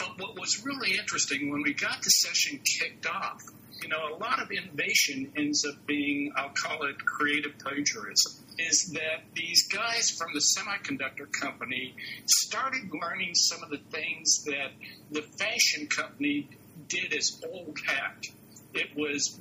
But 0.01 0.19
what 0.19 0.39
was 0.39 0.65
really 0.65 0.97
interesting 0.97 1.51
when 1.51 1.61
we 1.61 1.73
got 1.73 2.01
the 2.01 2.09
session 2.09 2.59
kicked 2.79 3.05
off, 3.05 3.43
you 3.83 3.87
know, 3.87 4.15
a 4.15 4.17
lot 4.17 4.41
of 4.41 4.49
innovation 4.49 5.31
ends 5.37 5.63
up 5.63 5.85
being, 5.85 6.33
I'll 6.35 6.49
call 6.49 6.83
it 6.83 6.97
creative 7.05 7.59
plagiarism, 7.59 8.33
is 8.57 8.93
that 8.93 9.21
these 9.35 9.67
guys 9.67 10.09
from 10.09 10.29
the 10.33 10.39
semiconductor 10.39 11.31
company 11.31 11.93
started 12.25 12.89
learning 12.91 13.35
some 13.35 13.63
of 13.63 13.69
the 13.69 13.77
things 13.91 14.43
that 14.45 14.71
the 15.11 15.21
fashion 15.21 15.85
company 15.87 16.49
did 16.87 17.13
as 17.13 17.39
old 17.47 17.77
hat. 17.85 18.25
It 18.73 18.95
was 18.95 19.39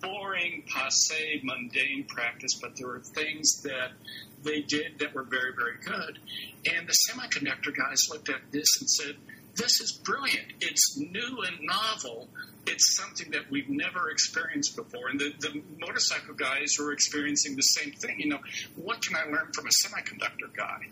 boring, 0.00 0.64
passe, 0.66 1.40
mundane 1.42 2.04
practice, 2.08 2.58
but 2.60 2.76
there 2.76 2.88
were 2.88 3.00
things 3.00 3.62
that 3.62 3.92
they 4.42 4.60
did 4.60 4.98
that 5.00 5.14
were 5.14 5.24
very, 5.24 5.52
very 5.54 5.76
good. 5.82 6.18
And 6.74 6.88
the 6.88 6.94
semiconductor 7.10 7.74
guys 7.76 7.98
looked 8.10 8.30
at 8.30 8.40
this 8.50 8.66
and 8.80 8.88
said, 8.88 9.16
this 9.56 9.80
is 9.80 9.92
brilliant. 9.92 10.46
It's 10.60 10.96
new 10.98 11.42
and 11.46 11.60
novel. 11.62 12.28
It's 12.66 12.96
something 12.96 13.32
that 13.32 13.50
we've 13.50 13.68
never 13.68 14.10
experienced 14.10 14.76
before. 14.76 15.08
And 15.08 15.20
the, 15.20 15.32
the 15.38 15.62
motorcycle 15.78 16.34
guys 16.34 16.76
were 16.78 16.92
experiencing 16.92 17.56
the 17.56 17.62
same 17.62 17.92
thing. 17.92 18.20
You 18.20 18.30
know, 18.30 18.38
what 18.76 19.02
can 19.02 19.16
I 19.16 19.24
learn 19.30 19.52
from 19.52 19.66
a 19.66 19.86
semiconductor 19.86 20.54
guy? 20.56 20.86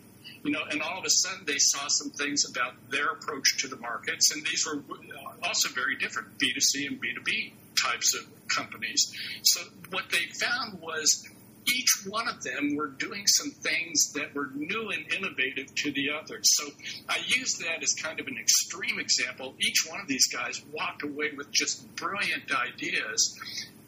You 0.45 0.51
know, 0.51 0.61
and 0.71 0.83
all 0.83 0.99
of 0.99 1.05
a 1.05 1.11
sudden 1.11 1.45
they 1.47 1.59
saw 1.59 1.89
some 1.89 2.11
things 2.11 2.45
about 2.51 2.75
their 2.91 3.07
approach 3.07 3.59
to 3.59 3.69
the 3.69 3.77
markets, 3.77 4.35
and 4.35 4.45
these 4.45 4.67
were 4.67 4.79
uh, 4.79 5.47
also 5.47 5.69
very 5.69 5.97
different 5.97 6.39
B2C 6.39 6.89
and 6.89 7.01
B2B 7.01 7.53
types 7.81 8.15
of 8.15 8.27
companies. 8.49 9.15
So 9.43 9.61
what 9.91 10.05
they 10.11 10.27
found 10.41 10.81
was 10.81 11.29
each 11.67 12.07
one 12.07 12.29
of 12.29 12.43
them 12.43 12.77
were 12.77 12.89
doing 12.89 13.27
some 13.27 13.51
things 13.51 14.13
that 14.15 14.35
were 14.35 14.51
new 14.55 14.91
and 14.91 15.13
innovative 15.13 15.75
to 15.75 15.93
the 15.93 16.11
others. 16.11 16.43
So 16.43 16.71
I 17.09 17.19
use 17.27 17.59
that 17.59 17.83
as 17.83 17.95
kind 17.95 18.19
of 18.21 18.27
an 18.27 18.37
extreme 18.39 18.99
example. 18.99 19.55
Each 19.61 19.87
one 19.89 20.01
of 20.01 20.09
these 20.09 20.27
guys 20.27 20.63
walked 20.73 21.03
away 21.03 21.33
with 21.37 21.51
just 21.53 21.95
brilliant 21.97 22.51
ideas. 22.53 23.39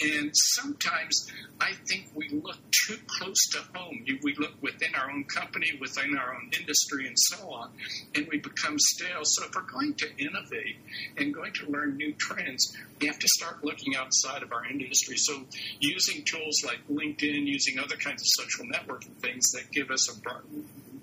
And 0.00 0.30
sometimes 0.34 1.30
I 1.60 1.72
think 1.88 2.10
we 2.14 2.28
look 2.28 2.58
too 2.86 2.98
close 3.06 3.40
to 3.52 3.60
home. 3.78 4.04
We 4.22 4.34
look 4.34 4.60
within 4.60 4.94
our 4.94 5.08
own 5.08 5.24
company, 5.24 5.78
within 5.80 6.18
our 6.18 6.34
own 6.34 6.50
industry, 6.58 7.06
and 7.06 7.16
so 7.16 7.48
on, 7.52 7.70
and 8.14 8.26
we 8.28 8.38
become 8.38 8.76
stale. 8.78 9.20
So 9.22 9.44
if 9.44 9.54
we're 9.54 9.62
going 9.62 9.94
to 9.94 10.08
innovate 10.18 10.78
and 11.16 11.32
going 11.32 11.52
to 11.54 11.70
learn 11.70 11.96
new 11.96 12.12
trends, 12.14 12.76
we 13.00 13.06
have 13.06 13.18
to 13.20 13.28
start 13.36 13.64
looking 13.64 13.94
outside 13.94 14.42
of 14.42 14.52
our 14.52 14.66
industry. 14.66 15.16
So 15.16 15.44
using 15.78 16.24
tools 16.24 16.64
like 16.66 16.80
LinkedIn, 16.90 17.46
using 17.46 17.78
other 17.78 17.96
kinds 17.96 18.22
of 18.22 18.26
social 18.26 18.66
networking 18.66 19.14
things 19.22 19.52
that 19.52 19.70
give 19.70 19.90
us 19.92 20.10
a 20.10 20.20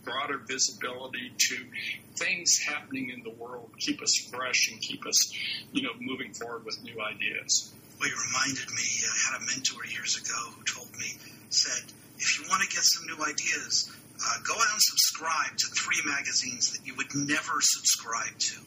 broader 0.04 0.42
visibility 0.48 1.32
to 1.38 1.66
things 2.18 2.58
happening 2.68 3.10
in 3.10 3.24
the 3.24 3.32
world, 3.32 3.72
keep 3.80 4.02
us 4.02 4.14
fresh 4.32 4.70
and 4.72 4.82
keep 4.82 5.06
us, 5.06 5.34
you 5.72 5.84
know, 5.84 5.92
moving 6.00 6.34
forward 6.34 6.66
with 6.66 6.84
new 6.84 7.00
ideas. 7.02 7.74
Well, 8.02 8.10
you 8.10 8.16
reminded 8.18 8.68
me, 8.72 8.82
I 9.06 9.32
had 9.32 9.42
a 9.44 9.46
mentor 9.46 9.86
years 9.86 10.18
ago 10.18 10.34
who 10.58 10.64
told 10.64 10.90
me, 10.98 11.06
said, 11.52 11.84
if 12.18 12.40
you 12.40 12.46
want 12.50 12.64
to 12.64 12.76
get 12.76 12.82
some 12.82 13.06
new 13.06 13.24
ideas, 13.24 13.92
uh, 14.18 14.38
go 14.42 14.56
out 14.56 14.72
and 14.74 14.82
subscribe 14.82 15.56
to 15.56 15.68
three 15.68 16.02
magazines 16.08 16.72
that 16.72 16.88
you 16.88 16.96
would 16.96 17.14
never 17.14 17.62
subscribe 17.62 18.40
to. 18.40 18.58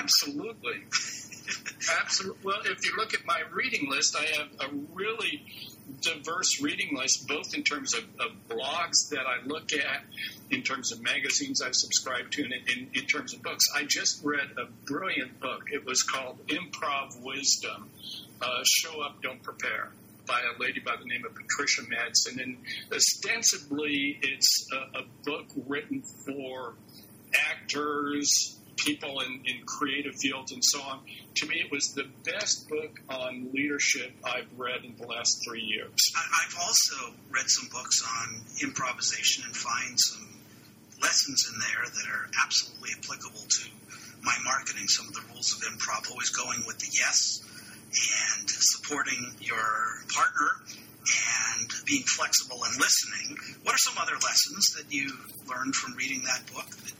Absolutely. 0.00 0.80
Absolutely. 2.00 2.40
Well, 2.42 2.60
if 2.64 2.86
you 2.86 2.96
look 2.96 3.12
at 3.12 3.26
my 3.26 3.42
reading 3.52 3.90
list, 3.90 4.16
I 4.16 4.24
have 4.38 4.70
a 4.70 4.74
really 4.94 5.44
diverse 6.00 6.62
reading 6.62 6.96
list, 6.96 7.28
both 7.28 7.54
in 7.54 7.64
terms 7.64 7.92
of, 7.92 8.04
of 8.18 8.32
blogs 8.48 9.10
that 9.10 9.26
I 9.26 9.44
look 9.46 9.74
at, 9.74 10.04
in 10.50 10.62
terms 10.62 10.92
of 10.92 11.02
magazines 11.02 11.62
I've 11.62 11.74
subscribed 11.74 12.32
to, 12.34 12.42
and 12.42 12.52
in, 12.52 12.90
in 12.94 13.06
terms 13.06 13.34
of 13.34 13.42
books. 13.42 13.64
I 13.74 13.84
just 13.84 14.24
read 14.24 14.48
a 14.58 14.66
brilliant 14.86 15.40
book. 15.40 15.64
It 15.72 15.84
was 15.84 16.02
called 16.02 16.38
Improv 16.46 17.20
Wisdom 17.22 17.90
uh, 18.40 18.62
Show 18.64 19.00
Up, 19.00 19.22
Don't 19.22 19.42
Prepare 19.42 19.90
by 20.26 20.40
a 20.40 20.60
lady 20.60 20.80
by 20.80 20.96
the 20.96 21.04
name 21.04 21.24
of 21.24 21.34
Patricia 21.34 21.82
Madson. 21.82 22.42
And 22.42 22.56
ostensibly, 22.92 24.18
it's 24.22 24.68
a, 24.72 24.98
a 24.98 25.02
book 25.24 25.46
written 25.66 26.02
for 26.02 26.74
actors, 27.50 28.56
people 28.76 29.20
in, 29.20 29.42
in 29.44 29.64
creative 29.66 30.14
fields 30.16 30.52
and 30.52 30.62
so 30.64 30.80
on. 30.80 31.00
To 31.36 31.46
me, 31.46 31.56
it 31.56 31.70
was 31.70 31.92
the 31.92 32.06
best 32.24 32.68
book 32.68 33.00
on 33.08 33.50
leadership 33.52 34.12
I've 34.24 34.48
read 34.56 34.84
in 34.84 34.94
the 34.96 35.06
last 35.06 35.42
three 35.44 35.62
years. 35.62 35.96
I've 36.16 36.56
also 36.60 37.14
read 37.30 37.48
some 37.48 37.68
books 37.72 38.02
on 38.06 38.42
improvisation 38.62 39.44
and 39.44 39.56
find 39.56 39.98
some 39.98 40.28
lessons 41.02 41.50
in 41.52 41.58
there 41.58 41.84
that 41.84 42.06
are 42.10 42.30
absolutely 42.42 42.90
applicable 42.98 43.44
to 43.48 43.68
my 44.22 44.34
marketing. 44.44 44.88
Some 44.88 45.08
of 45.08 45.14
the 45.14 45.22
rules 45.32 45.52
of 45.52 45.60
improv, 45.68 46.10
always 46.10 46.30
going 46.30 46.62
with 46.66 46.78
the 46.78 46.88
yes 46.92 47.42
and 48.38 48.48
supporting 48.48 49.32
your 49.40 50.02
partner 50.12 50.50
and 51.56 51.70
being 51.86 52.02
flexible 52.02 52.58
and 52.64 52.76
listening. 52.76 53.38
What 53.62 53.74
are 53.74 53.78
some 53.78 53.94
other 53.98 54.14
lessons 54.14 54.74
that 54.76 54.92
you 54.92 55.12
learned 55.48 55.74
from 55.74 55.94
reading 55.94 56.22
that 56.24 56.42
book 56.52 56.68
that 56.68 56.92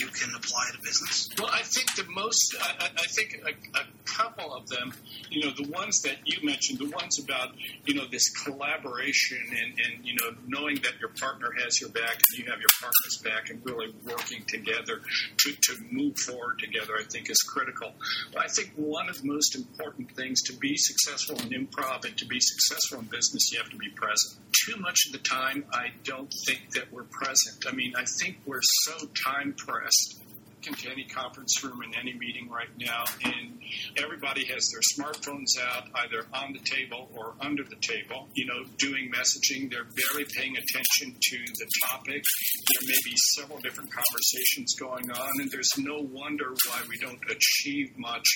you 0.00 0.06
can 0.06 0.34
apply 0.34 0.64
to 0.72 0.78
business? 0.82 1.28
Well, 1.38 1.50
I 1.52 1.62
think 1.62 1.94
the 1.94 2.10
most, 2.10 2.56
I, 2.60 2.88
I 2.96 3.06
think 3.06 3.42
a, 3.44 3.78
a, 3.78 3.84
couple 4.04 4.52
of 4.52 4.68
them, 4.68 4.92
you 5.30 5.44
know, 5.44 5.52
the 5.56 5.68
ones 5.70 6.02
that 6.02 6.16
you 6.24 6.38
mentioned, 6.44 6.78
the 6.78 6.90
ones 6.90 7.18
about, 7.18 7.54
you 7.86 7.94
know, 7.94 8.04
this 8.10 8.28
collaboration 8.44 9.38
and, 9.50 9.78
and 9.78 10.04
you 10.04 10.14
know, 10.14 10.36
knowing 10.46 10.76
that 10.76 10.98
your 11.00 11.10
partner 11.20 11.48
has 11.62 11.80
your 11.80 11.90
back 11.90 12.14
and 12.14 12.38
you 12.38 12.50
have 12.50 12.60
your 12.60 12.70
partner's 12.80 13.18
back 13.22 13.50
and 13.50 13.64
really 13.64 13.94
working 14.04 14.44
together 14.46 15.00
to, 15.38 15.52
to 15.62 15.76
move 15.90 16.16
forward 16.18 16.58
together, 16.58 16.94
I 16.98 17.04
think 17.04 17.30
is 17.30 17.40
critical. 17.42 17.92
But 18.32 18.44
I 18.44 18.48
think 18.48 18.72
one 18.76 19.08
of 19.08 19.20
the 19.20 19.28
most 19.28 19.56
important 19.56 20.14
things 20.16 20.42
to 20.42 20.52
be 20.54 20.76
successful 20.76 21.36
in 21.36 21.66
improv 21.66 22.04
and 22.04 22.16
to 22.18 22.26
be 22.26 22.40
successful 22.40 22.98
in 22.98 23.06
business, 23.06 23.52
you 23.52 23.58
have 23.58 23.70
to 23.70 23.78
be 23.78 23.90
present. 23.90 24.38
Too 24.66 24.76
much 24.80 25.06
of 25.06 25.12
the 25.12 25.18
time, 25.18 25.64
I 25.72 25.88
don't 26.04 26.32
think 26.46 26.70
that 26.74 26.92
we're 26.92 27.04
present. 27.04 27.64
I 27.68 27.72
mean, 27.72 27.94
I 27.96 28.04
think 28.20 28.38
we're 28.46 28.60
so 28.62 29.06
time 29.24 29.54
pressed 29.56 30.20
into 30.66 30.90
any 30.90 31.04
conference 31.04 31.62
room 31.62 31.80
in 31.82 31.94
any 31.98 32.12
meeting 32.18 32.48
right 32.48 32.70
now, 32.78 33.04
and 33.24 33.60
everybody 33.96 34.44
has 34.46 34.70
their 34.70 34.82
smartphones 34.96 35.58
out, 35.60 35.84
either 36.04 36.26
on 36.32 36.52
the 36.52 36.60
table 36.60 37.08
or 37.14 37.34
under 37.40 37.64
the 37.64 37.76
table, 37.80 38.28
you 38.34 38.46
know, 38.46 38.64
doing 38.78 39.10
messaging. 39.10 39.70
They're 39.70 39.84
barely 39.84 40.26
paying 40.36 40.56
attention 40.56 41.16
to 41.20 41.38
the 41.38 41.66
topic. 41.88 42.22
There 42.22 42.88
may 42.88 43.00
be 43.04 43.14
several 43.36 43.58
different 43.60 43.90
conversations 43.90 44.74
going 44.78 45.10
on, 45.10 45.40
and 45.40 45.50
there's 45.50 45.70
no 45.78 46.00
wonder 46.00 46.50
why 46.68 46.82
we 46.88 46.98
don't 46.98 47.20
achieve 47.30 47.96
much 47.96 48.26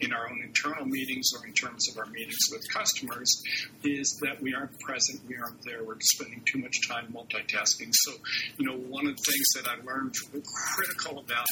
in 0.00 0.12
our 0.12 0.30
own 0.30 0.42
internal 0.44 0.86
meetings 0.86 1.28
or 1.36 1.46
in 1.46 1.52
terms 1.52 1.88
of 1.90 1.98
our 1.98 2.06
meetings 2.06 2.48
with 2.50 2.62
customers, 2.72 3.42
is 3.84 4.18
that 4.22 4.40
we 4.40 4.54
aren't 4.54 4.78
present, 4.80 5.20
we 5.28 5.36
aren't 5.36 5.62
there, 5.64 5.84
we're 5.84 5.96
spending 6.00 6.42
too 6.50 6.58
much 6.58 6.76
time 6.88 7.12
multitasking. 7.12 7.90
So, 7.92 8.12
you 8.58 8.66
know, 8.66 8.76
one 8.76 9.06
of 9.06 9.16
the 9.16 9.22
things 9.30 9.46
that 9.56 9.66
I 9.68 9.76
learned 9.84 10.14
critical 10.32 11.18
about 11.18 11.46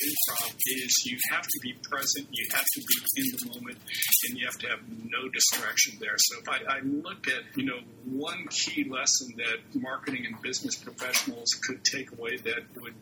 is 0.67 1.05
you 1.07 1.19
have 1.31 1.43
to 1.43 1.59
be 1.63 1.73
present, 1.83 2.29
you 2.31 2.47
have 2.53 2.65
to 2.65 2.81
be 2.81 3.23
in 3.23 3.27
the 3.37 3.55
moment, 3.55 3.79
and 4.29 4.39
you 4.39 4.47
have 4.47 4.59
to 4.59 4.69
have 4.69 4.81
no 4.89 5.29
distraction 5.29 5.97
there. 6.01 6.15
So 6.19 6.41
if 6.41 6.49
I, 6.49 6.77
I 6.77 6.81
look 6.81 7.27
at, 7.29 7.57
you 7.57 7.65
know, 7.65 7.81
one 8.05 8.47
key 8.51 8.85
lesson 8.85 9.35
that 9.39 9.59
marketing 9.75 10.27
and 10.27 10.41
business 10.43 10.77
professionals 10.77 11.49
could 11.67 11.85
take 11.85 12.13
away 12.13 12.37
that 12.45 12.63
would 12.81 12.95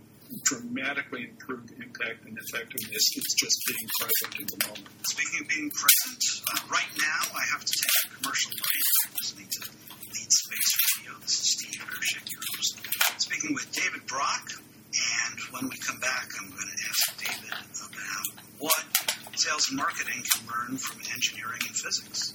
dramatically 0.45 1.25
improve 1.25 1.65
impact 1.81 2.25
and 2.27 2.37
effectiveness 2.37 3.05
is 3.17 3.35
just 3.39 3.57
being 3.67 3.89
present 4.01 4.41
in 4.41 4.47
the 4.47 4.59
moment. 4.69 4.89
Speaking 5.09 5.41
of 5.41 5.49
being 5.49 5.71
present, 5.71 6.21
uh, 6.53 6.73
right 6.73 6.93
now 7.01 7.21
I 7.33 7.45
have 7.53 7.65
to 7.65 7.73
take 7.73 8.13
a 8.13 8.15
commercial 8.21 8.53
break. 8.53 8.85
Listening 9.23 9.49
to 9.49 9.61
Lead 10.05 10.31
Space 10.31 10.71
Radio. 10.85 11.19
This 11.21 11.33
is 11.41 11.47
Steve 11.57 11.81
Gershik, 11.81 12.25
your 12.31 12.43
host. 12.55 12.77
Speaking 13.19 13.55
with 13.55 13.73
David 13.73 14.07
Brock, 14.07 14.53
and 14.89 15.37
when 15.53 15.69
we 15.69 15.77
come 15.85 16.01
back, 16.01 16.29
I'm 16.41 16.49
going 16.49 16.69
to 16.69 16.88
what 18.59 18.85
sales 19.35 19.69
and 19.69 19.77
marketing 19.77 20.23
can 20.33 20.47
learn 20.47 20.77
from 20.79 21.01
engineering 21.13 21.61
and 21.67 21.77
physics. 21.77 22.35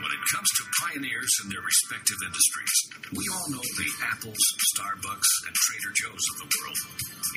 When 0.00 0.08
it 0.08 0.24
comes 0.32 0.48
to 0.56 0.64
pioneers 0.88 1.32
in 1.44 1.52
their 1.52 1.60
respective 1.60 2.16
industries, 2.24 2.76
we 3.12 3.24
all 3.28 3.48
know 3.52 3.60
the 3.60 3.90
Apples, 4.08 4.40
Starbucks, 4.72 5.30
and 5.44 5.52
Trader 5.52 5.92
Joe's 6.00 6.26
of 6.32 6.36
the 6.40 6.48
world. 6.48 6.80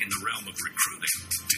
In 0.00 0.08
the 0.08 0.20
realm 0.24 0.48
of 0.48 0.56
recruiting, 0.56 1.16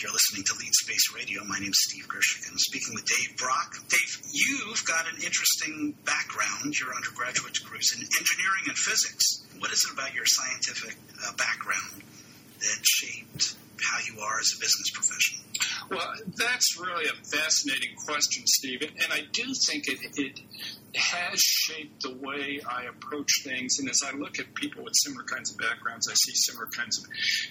You're 0.00 0.12
listening 0.12 0.44
to 0.48 0.54
Lead 0.56 0.72
Space 0.72 1.12
Radio. 1.14 1.44
My 1.44 1.58
name's 1.58 1.76
Steve 1.84 2.08
Gershik. 2.08 2.48
I'm 2.48 2.56
speaking 2.56 2.94
with 2.94 3.04
Dave 3.04 3.36
Brock. 3.36 3.76
Dave, 3.90 4.32
you've 4.32 4.82
got 4.86 5.04
an 5.04 5.20
interesting 5.20 5.92
background. 6.06 6.72
Your 6.80 6.94
undergraduate 6.94 7.52
degree 7.52 7.80
is 7.80 7.92
in 7.92 8.00
engineering 8.00 8.64
and 8.72 8.78
physics. 8.78 9.44
What 9.58 9.70
is 9.72 9.84
it 9.84 9.92
about 9.92 10.14
your 10.14 10.24
scientific 10.24 10.96
uh, 11.20 11.36
background 11.36 12.00
that 12.60 12.80
shaped 12.80 13.56
how 13.76 14.00
you 14.08 14.20
are 14.24 14.40
as 14.40 14.56
a 14.56 14.60
business 14.60 14.88
professional? 14.88 15.44
Well, 15.90 16.12
that's 16.36 16.78
really 16.80 17.06
a 17.06 17.24
fascinating 17.24 17.96
question, 18.06 18.44
Steve. 18.46 18.82
And 18.82 19.12
I 19.12 19.22
do 19.32 19.42
think 19.66 19.88
it, 19.88 19.98
it 20.16 20.40
has 20.94 21.40
shaped 21.40 22.02
the 22.02 22.14
way 22.14 22.60
I 22.68 22.84
approach 22.84 23.28
things. 23.42 23.78
And 23.80 23.90
as 23.90 24.00
I 24.06 24.16
look 24.16 24.38
at 24.38 24.54
people 24.54 24.84
with 24.84 24.92
similar 25.02 25.24
kinds 25.24 25.50
of 25.50 25.58
backgrounds, 25.58 26.08
I 26.08 26.14
see 26.14 26.32
similar 26.34 26.68
kinds 26.76 26.98
of 26.98 27.04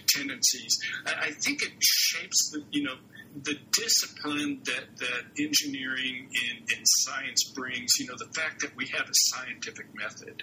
tendencies. 0.07 0.79
I 1.05 1.31
think 1.31 1.63
it 1.63 1.73
shapes 1.81 2.51
the, 2.51 2.63
you 2.71 2.83
know, 2.83 2.95
the 3.35 3.55
discipline 3.71 4.61
that, 4.65 4.83
that 4.97 5.23
engineering 5.39 6.29
and, 6.49 6.59
and, 6.75 6.85
science 6.85 7.43
brings, 7.55 7.91
you 7.99 8.07
know, 8.07 8.15
the 8.17 8.31
fact 8.33 8.61
that 8.61 8.75
we 8.75 8.87
have 8.87 9.05
a 9.05 9.13
scientific 9.13 9.85
method, 9.93 10.41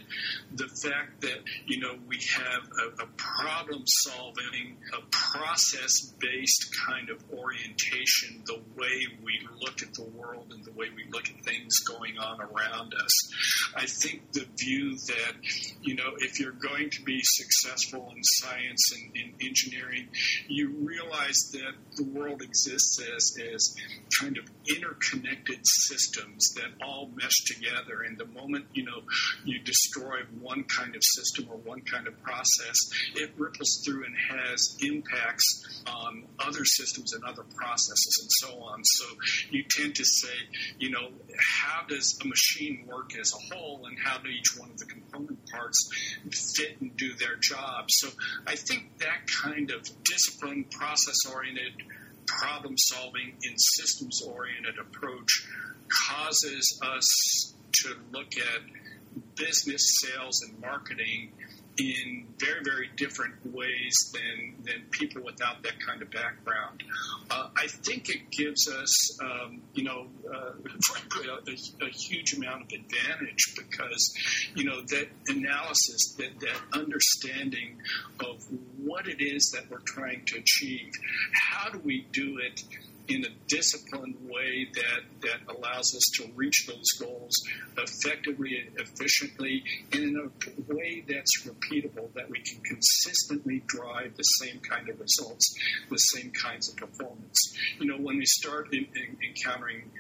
the 0.55 0.69
fact 0.83 1.21
that, 1.23 1.38
you 1.66 1.81
know, 1.81 1.97
we 2.07 2.19
have 2.33 2.62
a, 2.78 3.02
a 3.02 3.07
problem 3.16 3.83
solving, 3.87 4.76
a 4.95 5.00
process 5.11 6.12
based 6.21 6.75
kind 6.87 7.11
of 7.11 7.23
orientation, 7.33 8.43
the 8.47 8.61
way 8.76 9.07
we 9.23 9.40
look 9.61 9.83
at 9.83 9.93
the 9.95 10.05
world 10.05 10.52
and 10.52 10.64
the 10.64 10.73
way 10.73 10.87
we 10.95 11.05
look 11.11 11.28
at 11.28 11.45
things 11.45 11.81
going 11.81 12.19
on 12.19 12.40
around 12.40 12.95
us. 12.95 13.33
I 13.75 13.87
think 13.87 14.33
the 14.33 14.47
view 14.57 14.97
that, 14.97 15.33
you 15.83 15.97
know, 15.97 16.14
if 16.19 16.38
you're 16.38 16.52
going 16.52 16.90
to 16.90 17.02
be 17.02 17.21
successful 17.23 18.12
in 18.14 18.23
science 18.23 18.93
and 18.95 19.16
in 19.16 19.47
engineering, 19.47 20.09
you 20.49 20.71
realize 20.85 21.51
that 21.53 21.72
the 21.96 22.05
world 22.05 22.42
exists 22.42 22.76
as, 23.15 23.37
as 23.55 23.77
kind 24.21 24.39
of 24.39 24.45
interconnected 24.69 25.61
systems 25.62 26.55
that 26.55 26.71
all 26.85 27.11
mesh 27.15 27.45
together. 27.47 28.03
And 28.07 28.19
the 28.19 28.27
moment, 28.27 28.67
you 28.73 28.85
know, 28.85 29.03
you 29.45 29.61
destroy 29.61 30.21
one 30.41 30.65
kind 30.65 30.95
of 30.95 31.03
system 31.03 31.49
or 31.51 31.57
one 31.57 31.83
kind 31.83 32.07
of 32.07 32.21
process, 32.23 32.77
it 33.15 33.33
ripples 33.37 33.83
through 33.85 34.05
and 34.05 34.15
has 34.17 34.77
impacts 34.81 35.83
on 35.87 36.25
other 36.39 36.65
systems 36.65 37.12
and 37.12 37.25
other 37.25 37.45
processes 37.55 38.19
and 38.23 38.31
so 38.31 38.62
on. 38.62 38.83
So 38.85 39.05
you 39.51 39.65
tend 39.69 39.95
to 39.97 40.05
say, 40.05 40.35
you 40.79 40.91
know, 40.91 41.09
how 41.39 41.87
does 41.87 42.19
a 42.23 42.27
machine 42.27 42.87
work 42.87 43.17
as 43.19 43.33
a 43.33 43.55
whole 43.55 43.87
and 43.87 43.99
how 44.03 44.19
do 44.19 44.29
each 44.29 44.57
one 44.59 44.71
of 44.71 44.79
the 44.79 44.87
component 44.87 45.39
parts 45.51 45.91
fit 46.57 46.81
and 46.81 46.97
do 46.97 47.15
their 47.15 47.37
job? 47.37 47.87
So 47.89 48.09
I 48.47 48.57
think 48.57 48.99
that 48.99 49.27
kind 49.27 49.71
of 49.71 49.83
discipline, 50.05 50.65
process 50.71 51.17
oriented 51.33 51.73
problem 52.27 52.75
solving 52.77 53.35
in 53.43 53.59
systems 53.59 54.23
oriented 54.23 54.79
approach 54.79 55.47
causes 56.09 56.81
us 56.83 57.55
to 57.73 57.95
look 58.12 58.33
at 58.37 58.61
business, 59.35 59.98
sales, 60.02 60.42
and 60.42 60.61
marketing 60.61 61.33
in 61.79 62.26
very, 62.38 62.61
very 62.64 62.88
different 62.96 63.35
ways 63.52 63.94
than, 64.12 64.55
than 64.64 64.83
people 64.90 65.22
without 65.22 65.62
that 65.62 65.79
kind 65.85 66.00
of 66.00 66.11
background. 66.11 66.83
Uh, 67.31 67.48
I 67.57 67.66
think 67.66 68.09
it 68.09 68.31
gives 68.31 68.68
us, 68.68 69.18
um, 69.20 69.61
you 69.74 69.85
know, 69.85 70.07
uh, 70.33 70.52
frankly, 70.87 71.26
a, 71.29 71.85
a, 71.85 71.88
huge 71.90 72.35
amount 72.35 72.62
of 72.62 72.68
advantage 72.72 73.55
because, 73.57 74.14
you 74.55 74.64
know, 74.64 74.81
that 74.81 75.09
analysis, 75.29 76.14
that, 76.18 76.40
that 76.40 76.81
understanding 76.81 77.76
of 78.20 78.42
what 78.79 79.07
it 79.07 79.20
is 79.20 79.52
that 79.55 79.70
we're 79.70 79.81
trying 79.81 80.24
to 80.26 80.38
achieve, 80.38 80.90
how 81.33 81.68
do 81.70 81.79
we 81.85 82.07
do 82.12 82.38
it 82.38 82.62
in 83.09 83.25
a 83.25 83.29
disciplined 83.47 84.16
way 84.29 84.66
that, 84.75 85.01
that 85.23 85.55
allows 85.55 85.95
us 85.95 86.03
to 86.16 86.31
reach 86.35 86.66
those 86.66 86.90
goals 86.99 87.35
effectively 87.79 88.59
and 88.59 88.81
efficiently 88.81 89.62
and 89.92 90.03
in 90.03 90.16
a 90.16 90.75
way 90.75 91.05
that's 91.09 91.47
repeatable, 91.47 92.12
that 92.14 92.29
we 92.31 92.40
can 92.40 92.61
consistently 92.62 93.62
drive 93.66 94.16
the 94.16 94.23
same 94.23 94.59
kind 94.61 94.88
of 94.88 94.99
results, 95.01 95.55
the 95.90 95.97
same 95.97 96.31
kinds 96.31 96.69
of 96.69 96.77
performance. 96.77 97.57
You 97.79 97.87
know, 97.87 97.97
when 97.97 98.19
we 98.19 98.27
start 98.27 98.73
in, 98.73 98.87
in, 98.95 99.16
encountering 99.29 99.90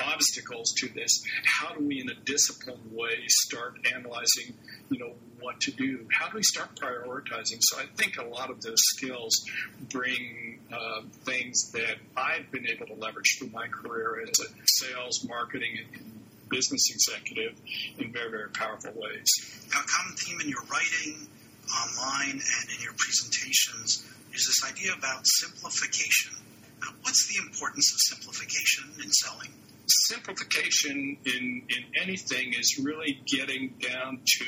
obstacles 0.00 0.72
to 0.78 0.88
this, 0.88 1.22
how 1.44 1.74
do 1.74 1.86
we, 1.86 2.00
in 2.00 2.08
a 2.10 2.20
disciplined 2.24 2.92
way, 2.92 3.16
start 3.28 3.74
analyzing, 3.94 4.54
you 4.90 4.98
know, 4.98 5.12
what 5.46 5.60
to 5.60 5.70
do? 5.70 6.04
How 6.10 6.28
do 6.28 6.34
we 6.34 6.42
start 6.42 6.74
prioritizing? 6.74 7.58
So 7.60 7.78
I 7.78 7.86
think 7.94 8.18
a 8.18 8.24
lot 8.24 8.50
of 8.50 8.60
those 8.62 8.82
skills 8.96 9.44
bring 9.92 10.58
uh, 10.72 11.02
things 11.24 11.70
that 11.70 11.98
I've 12.16 12.50
been 12.50 12.66
able 12.66 12.86
to 12.86 12.94
leverage 12.94 13.38
through 13.38 13.50
my 13.50 13.68
career 13.68 14.24
as 14.24 14.40
a 14.40 14.48
sales, 14.66 15.24
marketing, 15.28 15.78
and 15.94 16.20
business 16.50 16.90
executive 16.90 17.54
in 17.98 18.12
very, 18.12 18.28
very 18.28 18.50
powerful 18.50 18.90
ways. 18.96 19.26
Now, 19.72 19.82
a 19.82 19.86
common 19.86 20.16
theme 20.16 20.40
in 20.40 20.48
your 20.48 20.62
writing, 20.62 21.28
online, 21.70 22.42
and 22.42 22.70
in 22.74 22.82
your 22.82 22.94
presentations 22.98 24.04
is 24.34 24.46
this 24.50 24.68
idea 24.68 24.94
about 24.98 25.20
simplification. 25.26 26.32
Now, 26.80 26.88
what's 27.02 27.32
the 27.32 27.38
importance 27.46 27.92
of 27.94 28.16
simplification 28.16 28.84
in 29.00 29.10
selling? 29.12 29.50
Simplification 29.86 31.16
in, 31.24 31.62
in 31.68 32.02
anything 32.02 32.52
is 32.52 32.80
really 32.82 33.22
getting 33.26 33.74
down 33.80 34.18
to 34.24 34.44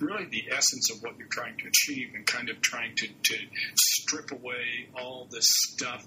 really 0.00 0.26
the 0.26 0.44
essence 0.50 0.90
of 0.90 1.02
what 1.02 1.18
you're 1.18 1.28
trying 1.28 1.56
to 1.58 1.68
achieve 1.68 2.12
and 2.14 2.26
kind 2.26 2.48
of 2.48 2.60
trying 2.60 2.94
to, 2.96 3.06
to 3.06 3.36
strip 3.76 4.32
away 4.32 4.88
all 5.00 5.26
the 5.30 5.40
stuff 5.40 6.06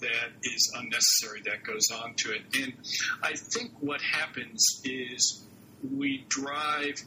that 0.00 0.30
is 0.42 0.72
unnecessary 0.76 1.42
that 1.44 1.62
goes 1.62 1.90
on 1.90 2.14
to 2.14 2.32
it. 2.32 2.42
And 2.60 2.72
I 3.22 3.34
think 3.34 3.72
what 3.80 4.00
happens 4.00 4.80
is 4.84 5.44
we 5.82 6.24
drive 6.28 7.00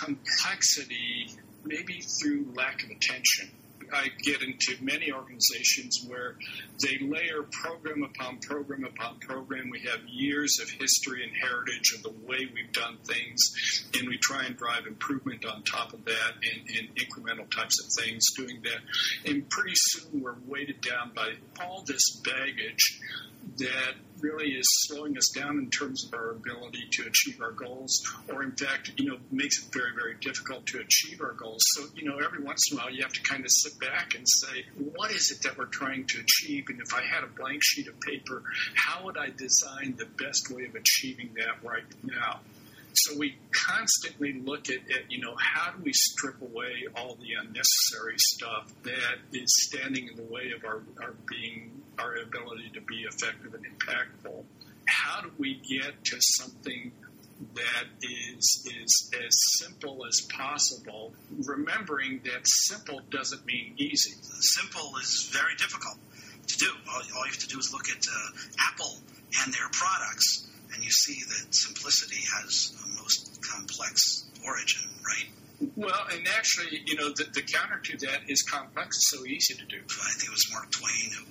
complexity 0.00 1.30
maybe 1.64 2.00
through 2.00 2.46
lack 2.54 2.84
of 2.84 2.90
attention 2.90 3.50
I 3.92 4.08
get 4.22 4.42
into 4.42 4.82
many 4.82 5.12
organizations 5.12 6.04
where 6.06 6.36
they 6.80 6.98
layer 7.00 7.42
program 7.50 8.02
upon 8.02 8.38
program 8.38 8.84
upon 8.84 9.18
program. 9.20 9.70
We 9.70 9.80
have 9.80 10.00
years 10.08 10.58
of 10.62 10.70
history 10.70 11.22
and 11.24 11.32
heritage 11.36 11.92
of 11.94 12.02
the 12.02 12.10
way 12.26 12.48
we've 12.54 12.72
done 12.72 12.98
things, 13.04 13.90
and 13.98 14.08
we 14.08 14.18
try 14.18 14.44
and 14.44 14.56
drive 14.56 14.86
improvement 14.86 15.44
on 15.44 15.62
top 15.62 15.92
of 15.92 16.04
that 16.04 16.32
and, 16.42 16.68
and 16.78 16.88
incremental 16.96 17.50
types 17.50 17.78
of 17.84 18.04
things, 18.04 18.24
doing 18.36 18.62
that. 18.62 19.30
And 19.30 19.48
pretty 19.48 19.74
soon 19.74 20.22
we're 20.22 20.36
weighted 20.46 20.80
down 20.80 21.12
by 21.14 21.34
all 21.60 21.84
this 21.86 22.16
baggage 22.24 23.00
that 23.58 23.94
really 24.22 24.50
is 24.52 24.66
slowing 24.86 25.16
us 25.18 25.28
down 25.34 25.58
in 25.58 25.68
terms 25.68 26.06
of 26.06 26.14
our 26.14 26.30
ability 26.30 26.86
to 26.92 27.06
achieve 27.06 27.40
our 27.42 27.50
goals, 27.50 28.00
or 28.32 28.42
in 28.42 28.52
fact, 28.52 28.92
you 28.96 29.10
know, 29.10 29.18
makes 29.30 29.62
it 29.62 29.72
very, 29.72 29.90
very 29.94 30.14
difficult 30.20 30.64
to 30.66 30.78
achieve 30.78 31.20
our 31.20 31.32
goals. 31.32 31.62
So, 31.74 31.86
you 31.94 32.08
know, 32.08 32.18
every 32.18 32.42
once 32.42 32.70
in 32.70 32.78
a 32.78 32.80
while 32.80 32.90
you 32.90 33.02
have 33.02 33.12
to 33.12 33.22
kind 33.22 33.44
of 33.44 33.50
sit 33.50 33.78
back 33.80 34.14
and 34.14 34.24
say, 34.26 34.64
what 34.94 35.10
is 35.10 35.30
it 35.30 35.42
that 35.42 35.58
we're 35.58 35.66
trying 35.66 36.06
to 36.06 36.20
achieve? 36.20 36.66
And 36.68 36.80
if 36.80 36.94
I 36.94 37.02
had 37.02 37.24
a 37.24 37.26
blank 37.26 37.60
sheet 37.62 37.88
of 37.88 38.00
paper, 38.00 38.42
how 38.74 39.04
would 39.04 39.18
I 39.18 39.30
design 39.36 39.96
the 39.98 40.06
best 40.06 40.50
way 40.50 40.64
of 40.64 40.74
achieving 40.74 41.34
that 41.36 41.62
right 41.62 41.84
now? 42.02 42.40
So 42.94 43.18
we 43.18 43.36
constantly 43.52 44.34
look 44.34 44.68
at, 44.68 44.78
at, 44.90 45.10
you 45.10 45.20
know, 45.20 45.34
how 45.38 45.72
do 45.72 45.82
we 45.82 45.92
strip 45.92 46.40
away 46.42 46.86
all 46.96 47.16
the 47.16 47.34
unnecessary 47.40 48.16
stuff 48.18 48.72
that 48.82 49.18
is 49.32 49.52
standing 49.64 50.08
in 50.08 50.16
the 50.16 50.30
way 50.30 50.52
of 50.56 50.64
our, 50.64 50.82
our 51.00 51.14
being, 51.28 51.82
our 51.98 52.16
ability 52.16 52.70
to 52.74 52.80
be 52.80 53.04
effective 53.08 53.54
and 53.54 53.64
impactful? 53.64 54.44
How 54.86 55.22
do 55.22 55.30
we 55.38 55.54
get 55.54 56.04
to 56.04 56.16
something 56.20 56.92
that 57.54 57.84
is 58.02 58.72
is 58.84 59.10
as 59.14 59.36
simple 59.58 60.06
as 60.06 60.20
possible, 60.20 61.12
remembering 61.44 62.20
that 62.24 62.42
simple 62.44 63.00
doesn't 63.10 63.44
mean 63.46 63.74
easy. 63.78 64.12
Simple 64.40 64.92
is 65.02 65.30
very 65.32 65.54
difficult 65.56 65.96
to 66.46 66.58
do. 66.58 66.70
All, 66.88 66.96
all 67.16 67.26
you 67.26 67.32
have 67.32 67.38
to 67.38 67.48
do 67.48 67.58
is 67.58 67.72
look 67.72 67.88
at 67.88 68.04
uh, 68.06 68.70
Apple 68.70 68.96
and 69.42 69.52
their 69.52 69.68
products, 69.72 70.46
and 70.74 70.82
you 70.82 70.90
see 70.90 71.20
that 71.28 71.54
simplicity 71.54 72.22
has 72.36 72.72
a 72.82 73.02
most 73.02 73.40
complex 73.42 74.24
origin, 74.44 74.82
right? 75.06 75.28
Well, 75.76 76.06
and 76.10 76.26
actually, 76.36 76.82
you 76.86 76.96
know, 76.96 77.10
the, 77.10 77.26
the 77.32 77.42
counter 77.42 77.78
to 77.78 78.06
that 78.06 78.28
is 78.28 78.42
complex 78.42 78.96
is 78.96 79.08
so 79.10 79.24
easy 79.24 79.54
to 79.54 79.64
do. 79.64 79.78
I 79.78 80.10
think 80.18 80.24
it 80.24 80.30
was 80.30 80.48
Mark 80.52 80.70
Twain 80.70 81.10
who 81.16 81.24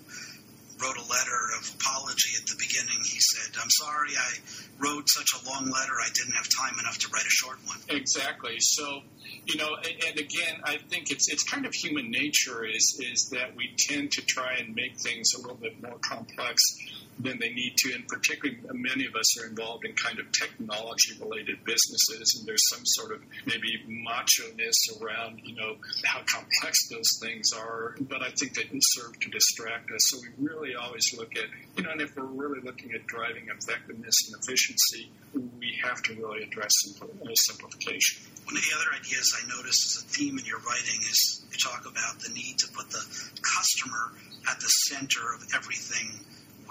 wrote 0.82 0.98
a 0.98 1.08
letter 1.12 1.42
of 1.60 1.76
apology 1.78 2.32
at 2.40 2.48
the 2.48 2.56
beginning. 2.58 2.98
He 3.04 3.20
said, 3.20 3.54
I'm 3.62 3.70
sorry 3.70 4.10
I 4.18 4.32
wrote 4.80 5.08
such 5.10 5.30
a 5.38 5.50
long 5.50 5.70
letter. 5.70 5.94
I 6.02 6.10
didn't 6.14 6.34
have 6.34 6.48
time 6.50 6.80
enough 6.80 6.98
to 7.00 7.08
write 7.14 7.26
a 7.26 7.30
short 7.30 7.60
one. 7.66 7.78
Exactly. 7.90 8.56
So, 8.60 9.02
you 9.46 9.58
know, 9.58 9.76
and, 9.76 10.04
and 10.08 10.20
again, 10.20 10.62
I 10.64 10.78
think 10.90 11.12
it's 11.12 11.30
it's 11.30 11.44
kind 11.44 11.66
of 11.66 11.74
human 11.74 12.10
nature 12.10 12.66
is 12.66 13.00
is 13.00 13.30
that 13.30 13.56
we 13.56 13.76
tend 13.78 14.12
to 14.14 14.22
try 14.26 14.56
and 14.56 14.74
make 14.74 14.98
things 14.98 15.34
a 15.38 15.42
little 15.42 15.58
bit 15.58 15.82
more 15.82 16.00
complex 16.02 16.62
than 17.24 17.40
they 17.40 17.54
need 17.54 17.74
to. 17.78 17.94
And 17.94 18.08
particularly, 18.08 18.60
many 18.74 19.06
of 19.06 19.16
us 19.16 19.40
are 19.42 19.48
involved 19.48 19.86
in 19.86 19.94
kind 19.94 20.20
of 20.20 20.32
technology 20.32 21.18
related 21.20 21.64
businesses, 21.66 22.38
and 22.38 22.48
there's 22.48 22.64
some 22.70 22.82
sort 22.84 23.14
of 23.14 23.22
maybe 23.46 23.84
macho 23.88 24.44
ness 24.56 25.02
around, 25.02 25.42
you 25.44 25.56
know, 25.56 25.76
how 26.04 26.20
complex 26.20 26.90
those 26.90 27.20
things 27.22 27.52
are. 27.54 27.96
But 28.02 28.22
I 28.22 28.32
think 28.32 28.56
they 28.56 28.68
serve 28.72 29.20
to 29.20 29.30
distract 29.30 29.92
us. 29.92 30.02
So 30.10 30.18
we 30.22 30.48
really 30.48 30.76
always 30.76 31.06
look 31.18 31.36
at, 31.36 31.46
you 31.78 31.84
know, 31.84 31.92
and 31.92 32.02
if 32.02 32.16
we're 32.16 32.26
really 32.26 32.62
looking 32.62 32.94
at 32.94 33.06
driving 33.08 33.48
effectiveness 33.50 34.16
and 34.28 34.42
efficiency, 34.42 35.12
we 35.34 35.80
have 35.84 36.02
to 36.04 36.14
really 36.16 36.44
address 36.44 36.72
simplification. 36.82 38.26
One 38.46 38.58
of 38.58 38.64
the 38.64 38.76
other 38.76 39.00
ideas 39.00 39.38
I 39.38 39.48
noticed 39.48 39.86
as 39.86 40.04
a 40.04 40.08
theme 40.08 40.38
in 40.40 40.46
your 40.46 40.60
writing 40.60 41.00
is 41.02 41.46
you 41.52 41.58
talk 41.58 41.86
about 41.86 42.20
the 42.20 42.34
need 42.34 42.58
to 42.60 42.68
put 42.74 42.90
the 42.90 43.06
customer 43.42 44.12
at 44.50 44.60
the 44.60 44.68
center 44.90 45.34
of 45.34 45.48
everything 45.56 46.20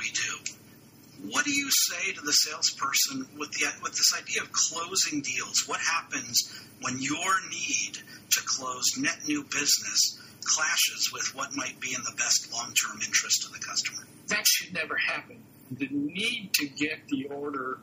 we 0.01 0.11
do. 0.11 1.31
What 1.31 1.45
do 1.45 1.53
you 1.53 1.69
say 1.71 2.13
to 2.13 2.21
the 2.23 2.33
salesperson 2.33 3.27
with 3.39 3.53
the 3.53 3.67
with 3.83 3.93
this 3.93 4.13
idea 4.17 4.43
of 4.43 4.51
closing 4.53 5.21
deals? 5.21 5.69
What 5.69 5.81
happens 5.81 6.51
when 6.81 6.99
your 6.99 7.33
need 7.51 7.99
to 8.31 8.43
close 8.45 8.97
net 8.97 9.19
new 9.29 9.45
business 9.45 10.19
clashes 10.43 11.11
with 11.13 11.35
what 11.35 11.55
might 11.55 11.79
be 11.79 11.95
in 11.95 12.03
the 12.03 12.17
best 12.17 12.51
long-term 12.53 13.01
interest 13.05 13.45
of 13.45 13.53
the 13.53 13.59
customer? 13.59 14.03
That 14.29 14.47
should 14.47 14.73
never 14.73 14.97
happen. 14.97 15.43
The 15.71 15.89
need 15.91 16.51
to 16.55 16.67
get 16.67 17.07
the 17.09 17.27
order 17.27 17.79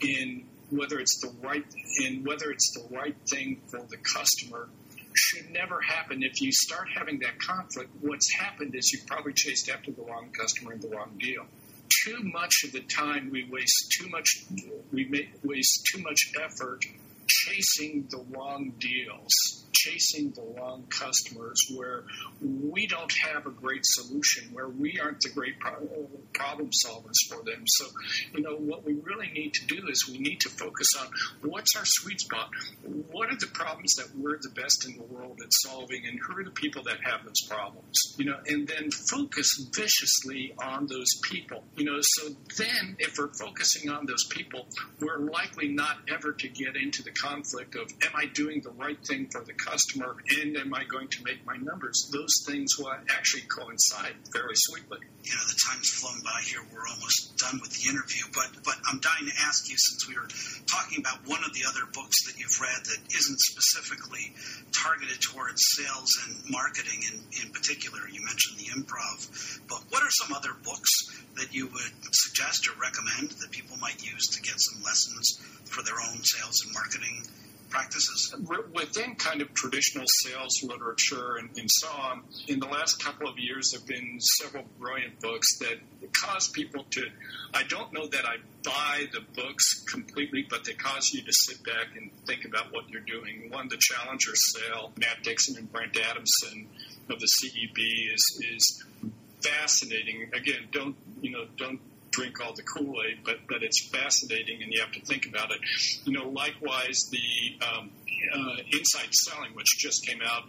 in 0.00 0.44
whether 0.70 0.98
it's 1.00 1.20
the 1.20 1.32
right 1.42 1.64
in 2.04 2.24
whether 2.24 2.50
it's 2.50 2.72
the 2.72 2.96
right 2.96 3.16
thing 3.28 3.60
for 3.66 3.80
the 3.88 3.96
customer 3.96 4.68
should 5.16 5.50
never 5.50 5.80
happen. 5.80 6.22
If 6.22 6.40
you 6.40 6.52
start 6.52 6.88
having 6.94 7.20
that 7.20 7.38
conflict, 7.38 7.90
what's 8.00 8.32
happened 8.32 8.74
is 8.74 8.92
you've 8.92 9.06
probably 9.06 9.32
chased 9.32 9.68
after 9.68 9.90
the 9.90 10.02
wrong 10.02 10.30
customer 10.30 10.72
and 10.72 10.82
the 10.82 10.88
wrong 10.88 11.16
deal. 11.18 11.44
Too 12.04 12.18
much 12.22 12.64
of 12.64 12.72
the 12.72 12.80
time 12.80 13.30
we 13.30 13.48
waste 13.50 13.92
too 13.98 14.08
much 14.08 14.44
we 14.92 15.30
waste 15.42 15.88
too 15.92 16.02
much 16.02 16.32
effort 16.42 16.84
chasing 17.28 18.06
the 18.10 18.24
wrong 18.30 18.72
deals 18.78 19.32
chasing 19.86 20.30
the 20.30 20.42
wrong 20.56 20.84
customers, 20.88 21.58
where 21.74 22.04
we 22.40 22.86
don't 22.86 23.12
have 23.12 23.46
a 23.46 23.50
great 23.50 23.82
solution, 23.84 24.50
where 24.52 24.68
we 24.68 24.98
aren't 25.00 25.20
the 25.20 25.30
great 25.30 25.58
problem 25.60 26.70
solvers 26.84 27.18
for 27.28 27.42
them. 27.44 27.62
So, 27.66 27.86
you 28.34 28.42
know, 28.42 28.56
what 28.56 28.84
we 28.84 28.94
really 28.94 29.30
need 29.32 29.52
to 29.54 29.66
do 29.66 29.86
is 29.88 30.08
we 30.10 30.18
need 30.18 30.40
to 30.40 30.48
focus 30.48 30.88
on 31.00 31.06
what's 31.50 31.76
our 31.76 31.84
sweet 31.84 32.20
spot? 32.20 32.50
What 33.10 33.30
are 33.30 33.36
the 33.36 33.50
problems 33.54 33.94
that 33.94 34.08
we're 34.16 34.38
the 34.40 34.50
best 34.60 34.86
in 34.88 34.96
the 34.96 35.04
world 35.04 35.38
at 35.42 35.48
solving, 35.50 36.06
and 36.06 36.18
who 36.26 36.40
are 36.40 36.44
the 36.44 36.50
people 36.50 36.82
that 36.84 36.98
have 37.04 37.24
those 37.24 37.40
problems? 37.48 38.16
You 38.18 38.26
know, 38.26 38.38
and 38.46 38.66
then 38.66 38.90
focus 38.90 39.48
viciously 39.74 40.54
on 40.62 40.86
those 40.86 41.08
people. 41.22 41.62
You 41.76 41.84
know, 41.84 41.98
so 42.00 42.28
then 42.58 42.96
if 42.98 43.16
we're 43.18 43.32
focusing 43.38 43.90
on 43.90 44.06
those 44.06 44.24
people, 44.30 44.66
we're 45.00 45.18
likely 45.18 45.68
not 45.68 45.98
ever 46.08 46.32
to 46.32 46.48
get 46.48 46.76
into 46.76 47.02
the 47.02 47.12
conflict 47.12 47.76
of, 47.76 47.90
am 48.02 48.12
I 48.14 48.26
doing 48.26 48.60
the 48.62 48.70
right 48.70 48.98
thing 49.06 49.28
for 49.30 49.44
the 49.44 49.52
customer 49.52 49.75
and 49.76 50.56
am 50.56 50.72
I 50.72 50.84
going 50.84 51.08
to 51.08 51.24
make 51.24 51.44
my 51.44 51.56
numbers? 51.56 52.08
Those 52.12 52.44
things 52.46 52.78
will 52.78 52.88
actually 52.88 53.44
coincide 53.44 54.16
fairly 54.32 54.56
sweetly. 54.56 54.98
You 55.22 55.34
know, 55.34 55.44
the 55.44 55.58
time's 55.68 55.90
flown 55.90 56.22
by 56.24 56.40
here. 56.48 56.64
We're 56.72 56.88
almost 56.88 57.36
done 57.36 57.60
with 57.60 57.76
the 57.76 57.90
interview, 57.90 58.24
but 58.32 58.64
but 58.64 58.76
I'm 58.88 59.00
dying 59.00 59.28
to 59.28 59.36
ask 59.44 59.68
you 59.68 59.76
since 59.76 60.08
we 60.08 60.16
were 60.16 60.28
talking 60.64 61.04
about 61.04 61.28
one 61.28 61.44
of 61.44 61.52
the 61.52 61.68
other 61.68 61.84
books 61.92 62.24
that 62.24 62.38
you've 62.40 62.56
read 62.56 62.80
that 62.88 63.00
isn't 63.12 63.40
specifically 63.52 64.32
targeted 64.72 65.20
towards 65.20 65.60
sales 65.76 66.08
and 66.24 66.48
marketing 66.48 67.02
in, 67.12 67.16
in 67.44 67.52
particular. 67.52 68.08
You 68.08 68.24
mentioned 68.24 68.56
the 68.56 68.72
improv 68.72 69.28
book. 69.68 69.84
What 69.90 70.02
are 70.02 70.14
some 70.24 70.32
other 70.32 70.56
books 70.64 70.90
that 71.36 71.52
you 71.52 71.66
would 71.68 71.94
suggest 72.12 72.64
or 72.64 72.80
recommend 72.80 73.36
that 73.44 73.50
people 73.50 73.76
might 73.76 74.00
use 74.00 74.24
to 74.32 74.40
get 74.40 74.56
some 74.56 74.80
lessons 74.82 75.36
for 75.68 75.82
their 75.82 76.00
own 76.00 76.22
sales 76.24 76.64
and 76.64 76.72
marketing 76.72 77.28
practices? 77.68 78.34
Within 78.74 79.14
kind 79.16 79.40
of 79.40 79.52
traditional 79.54 80.04
sales 80.22 80.62
literature 80.62 81.36
and, 81.36 81.50
and, 81.56 81.68
so 81.70 81.88
on, 81.88 82.22
in 82.48 82.60
the 82.60 82.66
last 82.66 83.02
couple 83.02 83.28
of 83.28 83.38
years, 83.38 83.70
there 83.70 83.80
have 83.80 83.88
been 83.88 84.18
several 84.20 84.64
brilliant 84.78 85.20
books 85.20 85.58
that 85.58 85.78
cause 86.12 86.48
people 86.48 86.84
to. 86.90 87.04
I 87.54 87.62
don't 87.64 87.92
know 87.92 88.06
that 88.06 88.24
I 88.24 88.36
buy 88.64 89.06
the 89.12 89.20
books 89.34 89.84
completely, 89.84 90.46
but 90.48 90.64
they 90.64 90.74
cause 90.74 91.10
you 91.12 91.22
to 91.22 91.32
sit 91.32 91.62
back 91.64 91.96
and 91.96 92.10
think 92.26 92.44
about 92.44 92.72
what 92.72 92.88
you're 92.88 93.02
doing. 93.02 93.50
One, 93.50 93.68
The 93.68 93.78
Challenger 93.78 94.34
Sale, 94.34 94.92
Matt 94.98 95.22
Dixon 95.22 95.56
and 95.56 95.70
Brent 95.70 95.96
Adamson 95.98 96.68
of 97.08 97.20
the 97.20 97.26
CEB 97.26 98.14
is 98.14 98.44
is 98.52 98.84
fascinating. 99.40 100.30
Again, 100.34 100.68
don't 100.72 100.96
you 101.20 101.30
know? 101.30 101.44
Don't 101.56 101.80
drink 102.16 102.40
all 102.40 102.54
the 102.54 102.62
Kool 102.62 103.02
Aid, 103.06 103.18
but 103.24 103.36
but 103.48 103.62
it's 103.62 103.88
fascinating, 103.90 104.62
and 104.62 104.72
you 104.72 104.80
have 104.80 104.92
to 104.92 105.00
think 105.02 105.26
about 105.26 105.50
it. 105.50 105.58
You 106.04 106.12
know, 106.12 106.28
likewise 106.28 107.10
the 107.10 107.66
um, 107.66 107.90
uh, 108.32 108.56
Insight 108.72 109.12
Selling, 109.14 109.54
which 109.54 109.66
just 109.78 110.06
came 110.06 110.20
out 110.24 110.44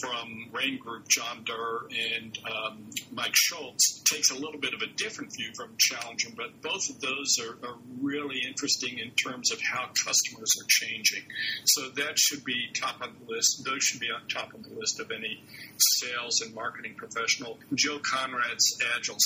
from 0.00 0.48
Rain 0.52 0.78
Group, 0.78 1.08
John 1.08 1.42
Doerr 1.44 1.88
and 1.90 2.38
um, 2.46 2.90
Mike 3.12 3.34
Schultz, 3.34 4.02
takes 4.04 4.30
a 4.30 4.34
little 4.34 4.60
bit 4.60 4.72
of 4.72 4.82
a 4.82 4.86
different 4.96 5.32
view 5.36 5.50
from 5.56 5.74
Challenger, 5.78 6.28
but 6.36 6.62
both 6.62 6.88
of 6.90 7.00
those 7.00 7.38
are, 7.40 7.58
are 7.66 7.76
really 8.00 8.42
interesting 8.46 8.98
in 8.98 9.10
terms 9.10 9.50
of 9.50 9.60
how 9.60 9.86
customers 10.04 10.52
are 10.60 10.66
changing. 10.68 11.22
So 11.64 11.88
that 11.96 12.18
should 12.18 12.44
be 12.44 12.70
top 12.74 13.02
of 13.02 13.10
the 13.18 13.34
list. 13.34 13.62
Those 13.64 13.82
should 13.82 14.00
be 14.00 14.10
on 14.10 14.28
top 14.28 14.54
of 14.54 14.62
the 14.62 14.74
list 14.78 15.00
of 15.00 15.10
any 15.10 15.42
sales 15.78 16.40
and 16.42 16.54
marketing 16.54 16.94
professional. 16.96 17.58
Jill 17.74 17.98
Konrath's 17.98 18.78
Agile 18.96 19.16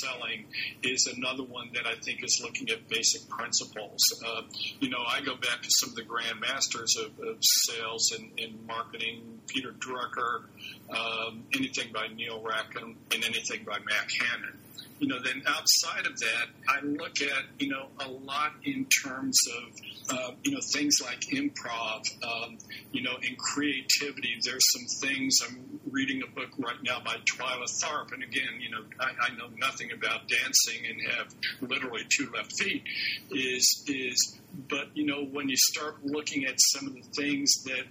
Selling 0.00 0.46
is 0.82 1.06
another 1.16 1.44
one 1.44 1.70
that 1.74 1.86
I 1.86 1.94
think 1.96 2.22
is 2.24 2.40
looking 2.42 2.70
at 2.70 2.88
basic 2.88 3.28
principles. 3.28 4.00
Uh, 4.26 4.42
you 4.80 4.90
know, 4.90 5.02
I 5.08 5.20
go 5.20 5.34
back 5.34 5.62
to 5.62 5.68
some 5.70 5.90
of 5.90 5.96
the 5.96 6.04
grand 6.04 6.40
masters 6.40 6.96
of, 6.96 7.18
of 7.26 7.36
sales 7.40 8.12
and, 8.12 8.30
and, 8.38 8.66
marketing, 8.66 9.40
Peter 9.46 9.72
Drucker, 9.72 10.44
um, 10.90 11.44
anything 11.54 11.92
by 11.92 12.08
Neil 12.08 12.42
Rackham, 12.42 12.96
and 13.12 13.24
anything 13.24 13.64
by 13.64 13.78
Mack 13.78 14.10
Hanan 14.10 14.58
you 14.98 15.08
know, 15.08 15.20
then 15.22 15.42
outside 15.46 16.06
of 16.06 16.16
that, 16.18 16.46
I 16.68 16.80
look 16.84 17.20
at, 17.20 17.44
you 17.58 17.68
know, 17.68 17.88
a 17.98 18.08
lot 18.08 18.52
in 18.64 18.86
terms 19.04 19.36
of, 19.58 20.16
uh, 20.16 20.30
you 20.44 20.52
know, 20.52 20.60
things 20.72 20.98
like 21.02 21.20
improv, 21.32 22.02
um, 22.22 22.58
you 22.92 23.02
know, 23.02 23.16
and 23.22 23.36
creativity. 23.36 24.38
There's 24.44 24.62
some 24.72 25.08
things 25.08 25.38
I'm 25.44 25.80
reading 25.90 26.22
a 26.22 26.30
book 26.32 26.50
right 26.58 26.80
now 26.84 27.00
by 27.04 27.16
Twyla 27.16 27.66
Tharp. 27.82 28.12
And 28.12 28.22
again, 28.22 28.60
you 28.60 28.70
know, 28.70 28.84
I, 29.00 29.10
I 29.20 29.36
know 29.36 29.48
nothing 29.58 29.90
about 29.92 30.28
dancing 30.28 30.86
and 30.88 31.12
have 31.16 31.34
literally 31.68 32.02
two 32.08 32.30
left 32.32 32.52
feet 32.52 32.84
is, 33.30 33.84
is, 33.88 34.38
but, 34.68 34.88
you 34.94 35.06
know, 35.06 35.24
when 35.24 35.48
you 35.48 35.56
start 35.56 36.04
looking 36.04 36.44
at 36.44 36.54
some 36.58 36.86
of 36.86 36.94
the 36.94 37.02
things 37.16 37.64
that 37.64 37.86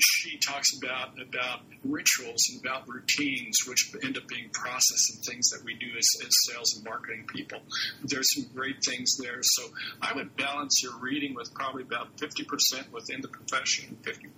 she 0.00 0.38
talks 0.38 0.76
about 0.76 1.20
about 1.20 1.60
rituals 1.84 2.42
and 2.50 2.60
about 2.60 2.88
routines, 2.88 3.56
which 3.66 3.92
end 4.02 4.16
up 4.16 4.26
being 4.28 4.48
process 4.52 5.00
and 5.14 5.24
things 5.24 5.50
that 5.50 5.64
we 5.64 5.74
do 5.74 5.86
as, 5.96 6.06
as 6.22 6.32
sales 6.48 6.76
and 6.76 6.84
marketing 6.84 7.26
people. 7.34 7.58
There's 8.04 8.26
some 8.34 8.46
great 8.54 8.82
things 8.84 9.16
there. 9.18 9.40
So 9.42 9.64
I 10.00 10.14
would 10.14 10.36
balance 10.36 10.82
your 10.82 10.96
reading 10.98 11.34
with 11.34 11.52
probably 11.54 11.82
about 11.82 12.16
50% 12.16 12.90
within 12.92 13.20
the 13.20 13.28
profession, 13.28 13.96
50% 14.02 14.30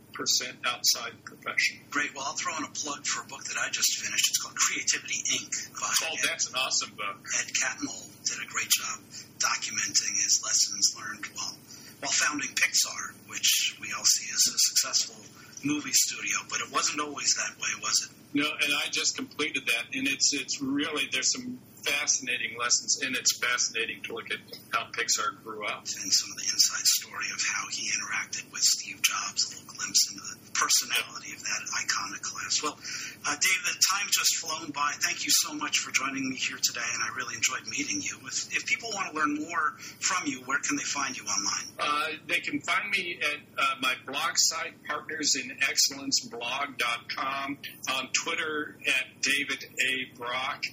outside 0.66 1.12
the 1.12 1.22
profession. 1.24 1.78
Great. 1.90 2.14
Well, 2.14 2.24
I'll 2.26 2.36
throw 2.36 2.56
in 2.56 2.64
a 2.64 2.72
plug 2.74 3.06
for 3.06 3.22
a 3.22 3.26
book 3.26 3.44
that 3.44 3.56
I 3.58 3.70
just 3.70 3.98
finished. 3.98 4.28
It's 4.28 4.38
called 4.38 4.56
Creativity 4.56 5.22
Inc. 5.38 5.52
Oh, 5.82 6.06
Ed, 6.12 6.28
that's 6.28 6.48
an 6.48 6.54
awesome 6.56 6.90
book. 6.96 7.18
Ed 7.38 7.48
Catmull 7.54 8.06
did 8.24 8.38
a 8.42 8.48
great 8.50 8.68
job 8.68 9.00
documenting 9.38 10.14
his 10.18 10.42
lessons 10.44 10.94
learned 10.98 11.26
while 11.34 11.56
while 12.00 12.12
founding 12.12 12.48
Pixar, 12.50 13.14
which 13.28 13.76
we 13.80 13.88
all 13.96 14.04
see 14.04 14.26
as 14.32 14.54
a 14.54 14.58
successful 14.58 15.16
movie 15.64 15.92
studio. 15.92 16.38
But 16.48 16.60
it 16.60 16.72
wasn't 16.72 17.00
always 17.00 17.34
that 17.34 17.58
way, 17.60 17.68
was 17.82 18.08
it? 18.08 18.16
No, 18.34 18.44
and 18.44 18.72
I 18.74 18.88
just 18.90 19.16
completed 19.16 19.64
that, 19.66 19.96
and 19.96 20.06
it's 20.06 20.32
it's 20.34 20.60
really 20.60 21.08
there's 21.12 21.32
some 21.32 21.58
fascinating 21.88 22.58
lessons, 22.58 23.00
and 23.02 23.16
it's 23.16 23.38
fascinating 23.38 24.02
to 24.04 24.14
look 24.14 24.30
at 24.30 24.38
how 24.72 24.84
Pixar 24.92 25.42
grew 25.42 25.66
up. 25.66 25.88
And 25.88 26.12
some 26.12 26.30
of 26.30 26.36
the 26.36 26.44
inside 26.52 26.84
story 27.00 27.24
of 27.32 27.40
how 27.40 27.66
he 27.72 27.88
interacted 27.88 28.52
with 28.52 28.62
Steve 28.62 29.00
Jobs, 29.02 29.46
a 29.46 29.48
little 29.56 29.72
glimpse 29.74 30.10
into 30.12 30.22
the 30.22 30.36
personality 30.52 31.32
of 31.32 31.40
that 31.42 31.62
iconic 31.80 32.20
class. 32.22 32.62
Well, 32.62 32.78
uh, 33.26 33.34
Dave, 33.34 33.64
the 33.64 33.74
time 33.92 34.06
just 34.10 34.36
flown 34.36 34.70
by. 34.70 34.92
Thank 35.00 35.24
you 35.24 35.30
so 35.30 35.52
much 35.54 35.78
for 35.78 35.90
joining 35.92 36.28
me 36.28 36.36
here 36.36 36.58
today, 36.60 36.84
and 36.94 37.02
I 37.02 37.08
really 37.16 37.34
enjoyed 37.34 37.66
meeting 37.68 38.02
you. 38.02 38.18
If, 38.26 38.54
if 38.54 38.66
people 38.66 38.90
want 38.92 39.10
to 39.12 39.16
learn 39.16 39.34
more 39.34 39.76
from 40.00 40.26
you, 40.26 40.42
where 40.44 40.58
can 40.58 40.76
they 40.76 40.84
find 40.84 41.16
you 41.16 41.24
online? 41.24 41.64
Uh, 41.78 42.08
they 42.26 42.40
can 42.40 42.60
find 42.60 42.90
me 42.90 43.18
at 43.22 43.38
uh, 43.56 43.76
my 43.80 43.94
blog 44.06 44.36
site, 44.36 44.74
partnersinexcellenceblog.com, 44.88 47.58
on 47.94 48.08
Twitter 48.12 48.76
at 48.86 49.22
David 49.22 49.64
A. 49.64 50.04
Brock 50.16 50.64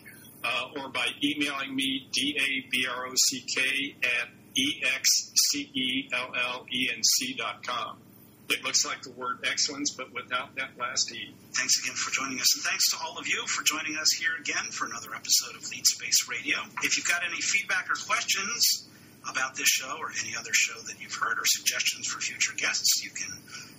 uh, 0.45 0.79
or 0.79 0.89
by 0.89 1.07
emailing 1.23 1.75
me, 1.75 2.07
D-A-B-R-O-C-K, 2.13 3.95
at 4.03 4.29
E-X-C-E-L-L-E-N-C 4.55 5.35
dot 7.37 7.65
com. 7.65 7.97
It 8.47 8.63
looks 8.63 8.85
like 8.85 9.01
the 9.01 9.09
word 9.11 9.39
excellence, 9.49 9.89
but 9.91 10.13
without 10.13 10.55
that 10.55 10.77
last 10.77 11.11
E. 11.11 11.33
Thanks 11.55 11.83
again 11.83 11.95
for 11.95 12.11
joining 12.11 12.39
us, 12.39 12.55
and 12.55 12.63
thanks 12.63 12.91
to 12.91 12.97
all 13.03 13.17
of 13.17 13.27
you 13.27 13.43
for 13.47 13.63
joining 13.63 13.97
us 13.97 14.11
here 14.11 14.35
again 14.39 14.69
for 14.71 14.85
another 14.85 15.15
episode 15.15 15.55
of 15.55 15.67
Lead 15.71 15.87
Space 15.87 16.29
Radio. 16.29 16.57
If 16.83 16.95
you've 16.97 17.07
got 17.07 17.23
any 17.27 17.41
feedback 17.41 17.89
or 17.89 17.95
questions 18.05 18.87
about 19.29 19.55
this 19.55 19.67
show 19.67 19.97
or 19.99 20.11
any 20.21 20.35
other 20.37 20.53
show 20.53 20.79
that 20.87 20.99
you've 21.01 21.15
heard 21.15 21.37
or 21.39 21.45
suggestions 21.45 22.07
for 22.07 22.19
future 22.19 22.53
guests, 22.57 23.03
you 23.03 23.09
can 23.09 23.31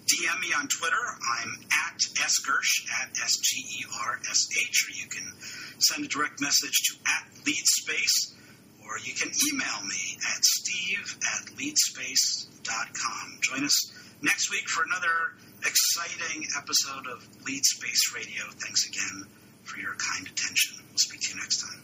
DM 0.06 0.40
me 0.40 0.54
on 0.59 0.68
Twitter. 0.68 0.96
I'm 0.96 1.52
at 1.90 1.98
sgersh, 1.98 2.87
at 3.02 3.11
S-G-E-R-S-H, 3.11 4.76
or 4.87 4.92
you 4.94 5.09
can 5.09 5.32
send 5.78 6.04
a 6.04 6.09
direct 6.09 6.40
message 6.40 6.74
to 6.87 6.94
at 7.06 7.26
leadspace, 7.44 8.35
or 8.82 8.98
you 9.02 9.14
can 9.14 9.30
email 9.50 9.82
me 9.82 10.18
at 10.35 10.44
steve 10.44 11.18
at 11.35 11.46
leadspace.com. 11.56 13.38
Join 13.42 13.64
us 13.64 13.92
next 14.22 14.50
week 14.50 14.68
for 14.68 14.85
another 14.85 15.35
exciting 15.66 16.46
episode 16.56 17.06
of 17.06 17.26
Lead 17.46 17.64
Space 17.64 18.14
Radio. 18.14 18.44
Thanks 18.59 18.87
again 18.88 19.26
for 19.64 19.78
your 19.78 19.94
kind 19.94 20.26
attention. 20.26 20.78
We'll 20.88 20.98
speak 20.98 21.20
to 21.22 21.35
you 21.35 21.40
next 21.40 21.62
time. 21.62 21.82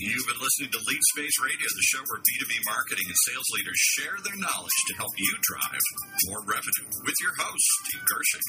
You've 0.00 0.24
been 0.24 0.40
listening 0.40 0.72
to 0.72 0.80
Lead 0.80 1.04
Space 1.12 1.36
Radio, 1.44 1.68
the 1.76 1.84
show 1.92 2.00
where 2.08 2.24
B2B 2.24 2.56
marketing 2.64 3.04
and 3.04 3.20
sales 3.28 3.44
leaders 3.52 3.76
share 4.00 4.16
their 4.24 4.40
knowledge 4.40 4.80
to 4.88 4.96
help 4.96 5.12
you 5.12 5.28
drive 5.44 5.84
more 6.24 6.40
revenue 6.40 6.88
with 7.04 7.12
your 7.20 7.36
host, 7.36 7.66
Steve 7.84 8.00
Gershik. 8.08 8.46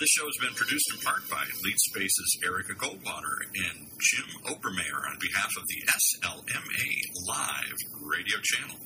This 0.00 0.08
show 0.16 0.24
has 0.24 0.38
been 0.40 0.56
produced 0.56 0.88
in 0.96 1.04
part 1.04 1.28
by 1.28 1.44
Lead 1.44 1.78
Space's 1.92 2.32
Erica 2.40 2.72
Goldwater 2.80 3.36
and 3.68 3.84
Jim 4.00 4.28
Obermeyer 4.48 5.12
on 5.12 5.20
behalf 5.20 5.52
of 5.60 5.68
the 5.68 5.84
SLMA 5.92 6.88
Live 7.28 7.76
radio 8.00 8.40
channel. 8.40 8.80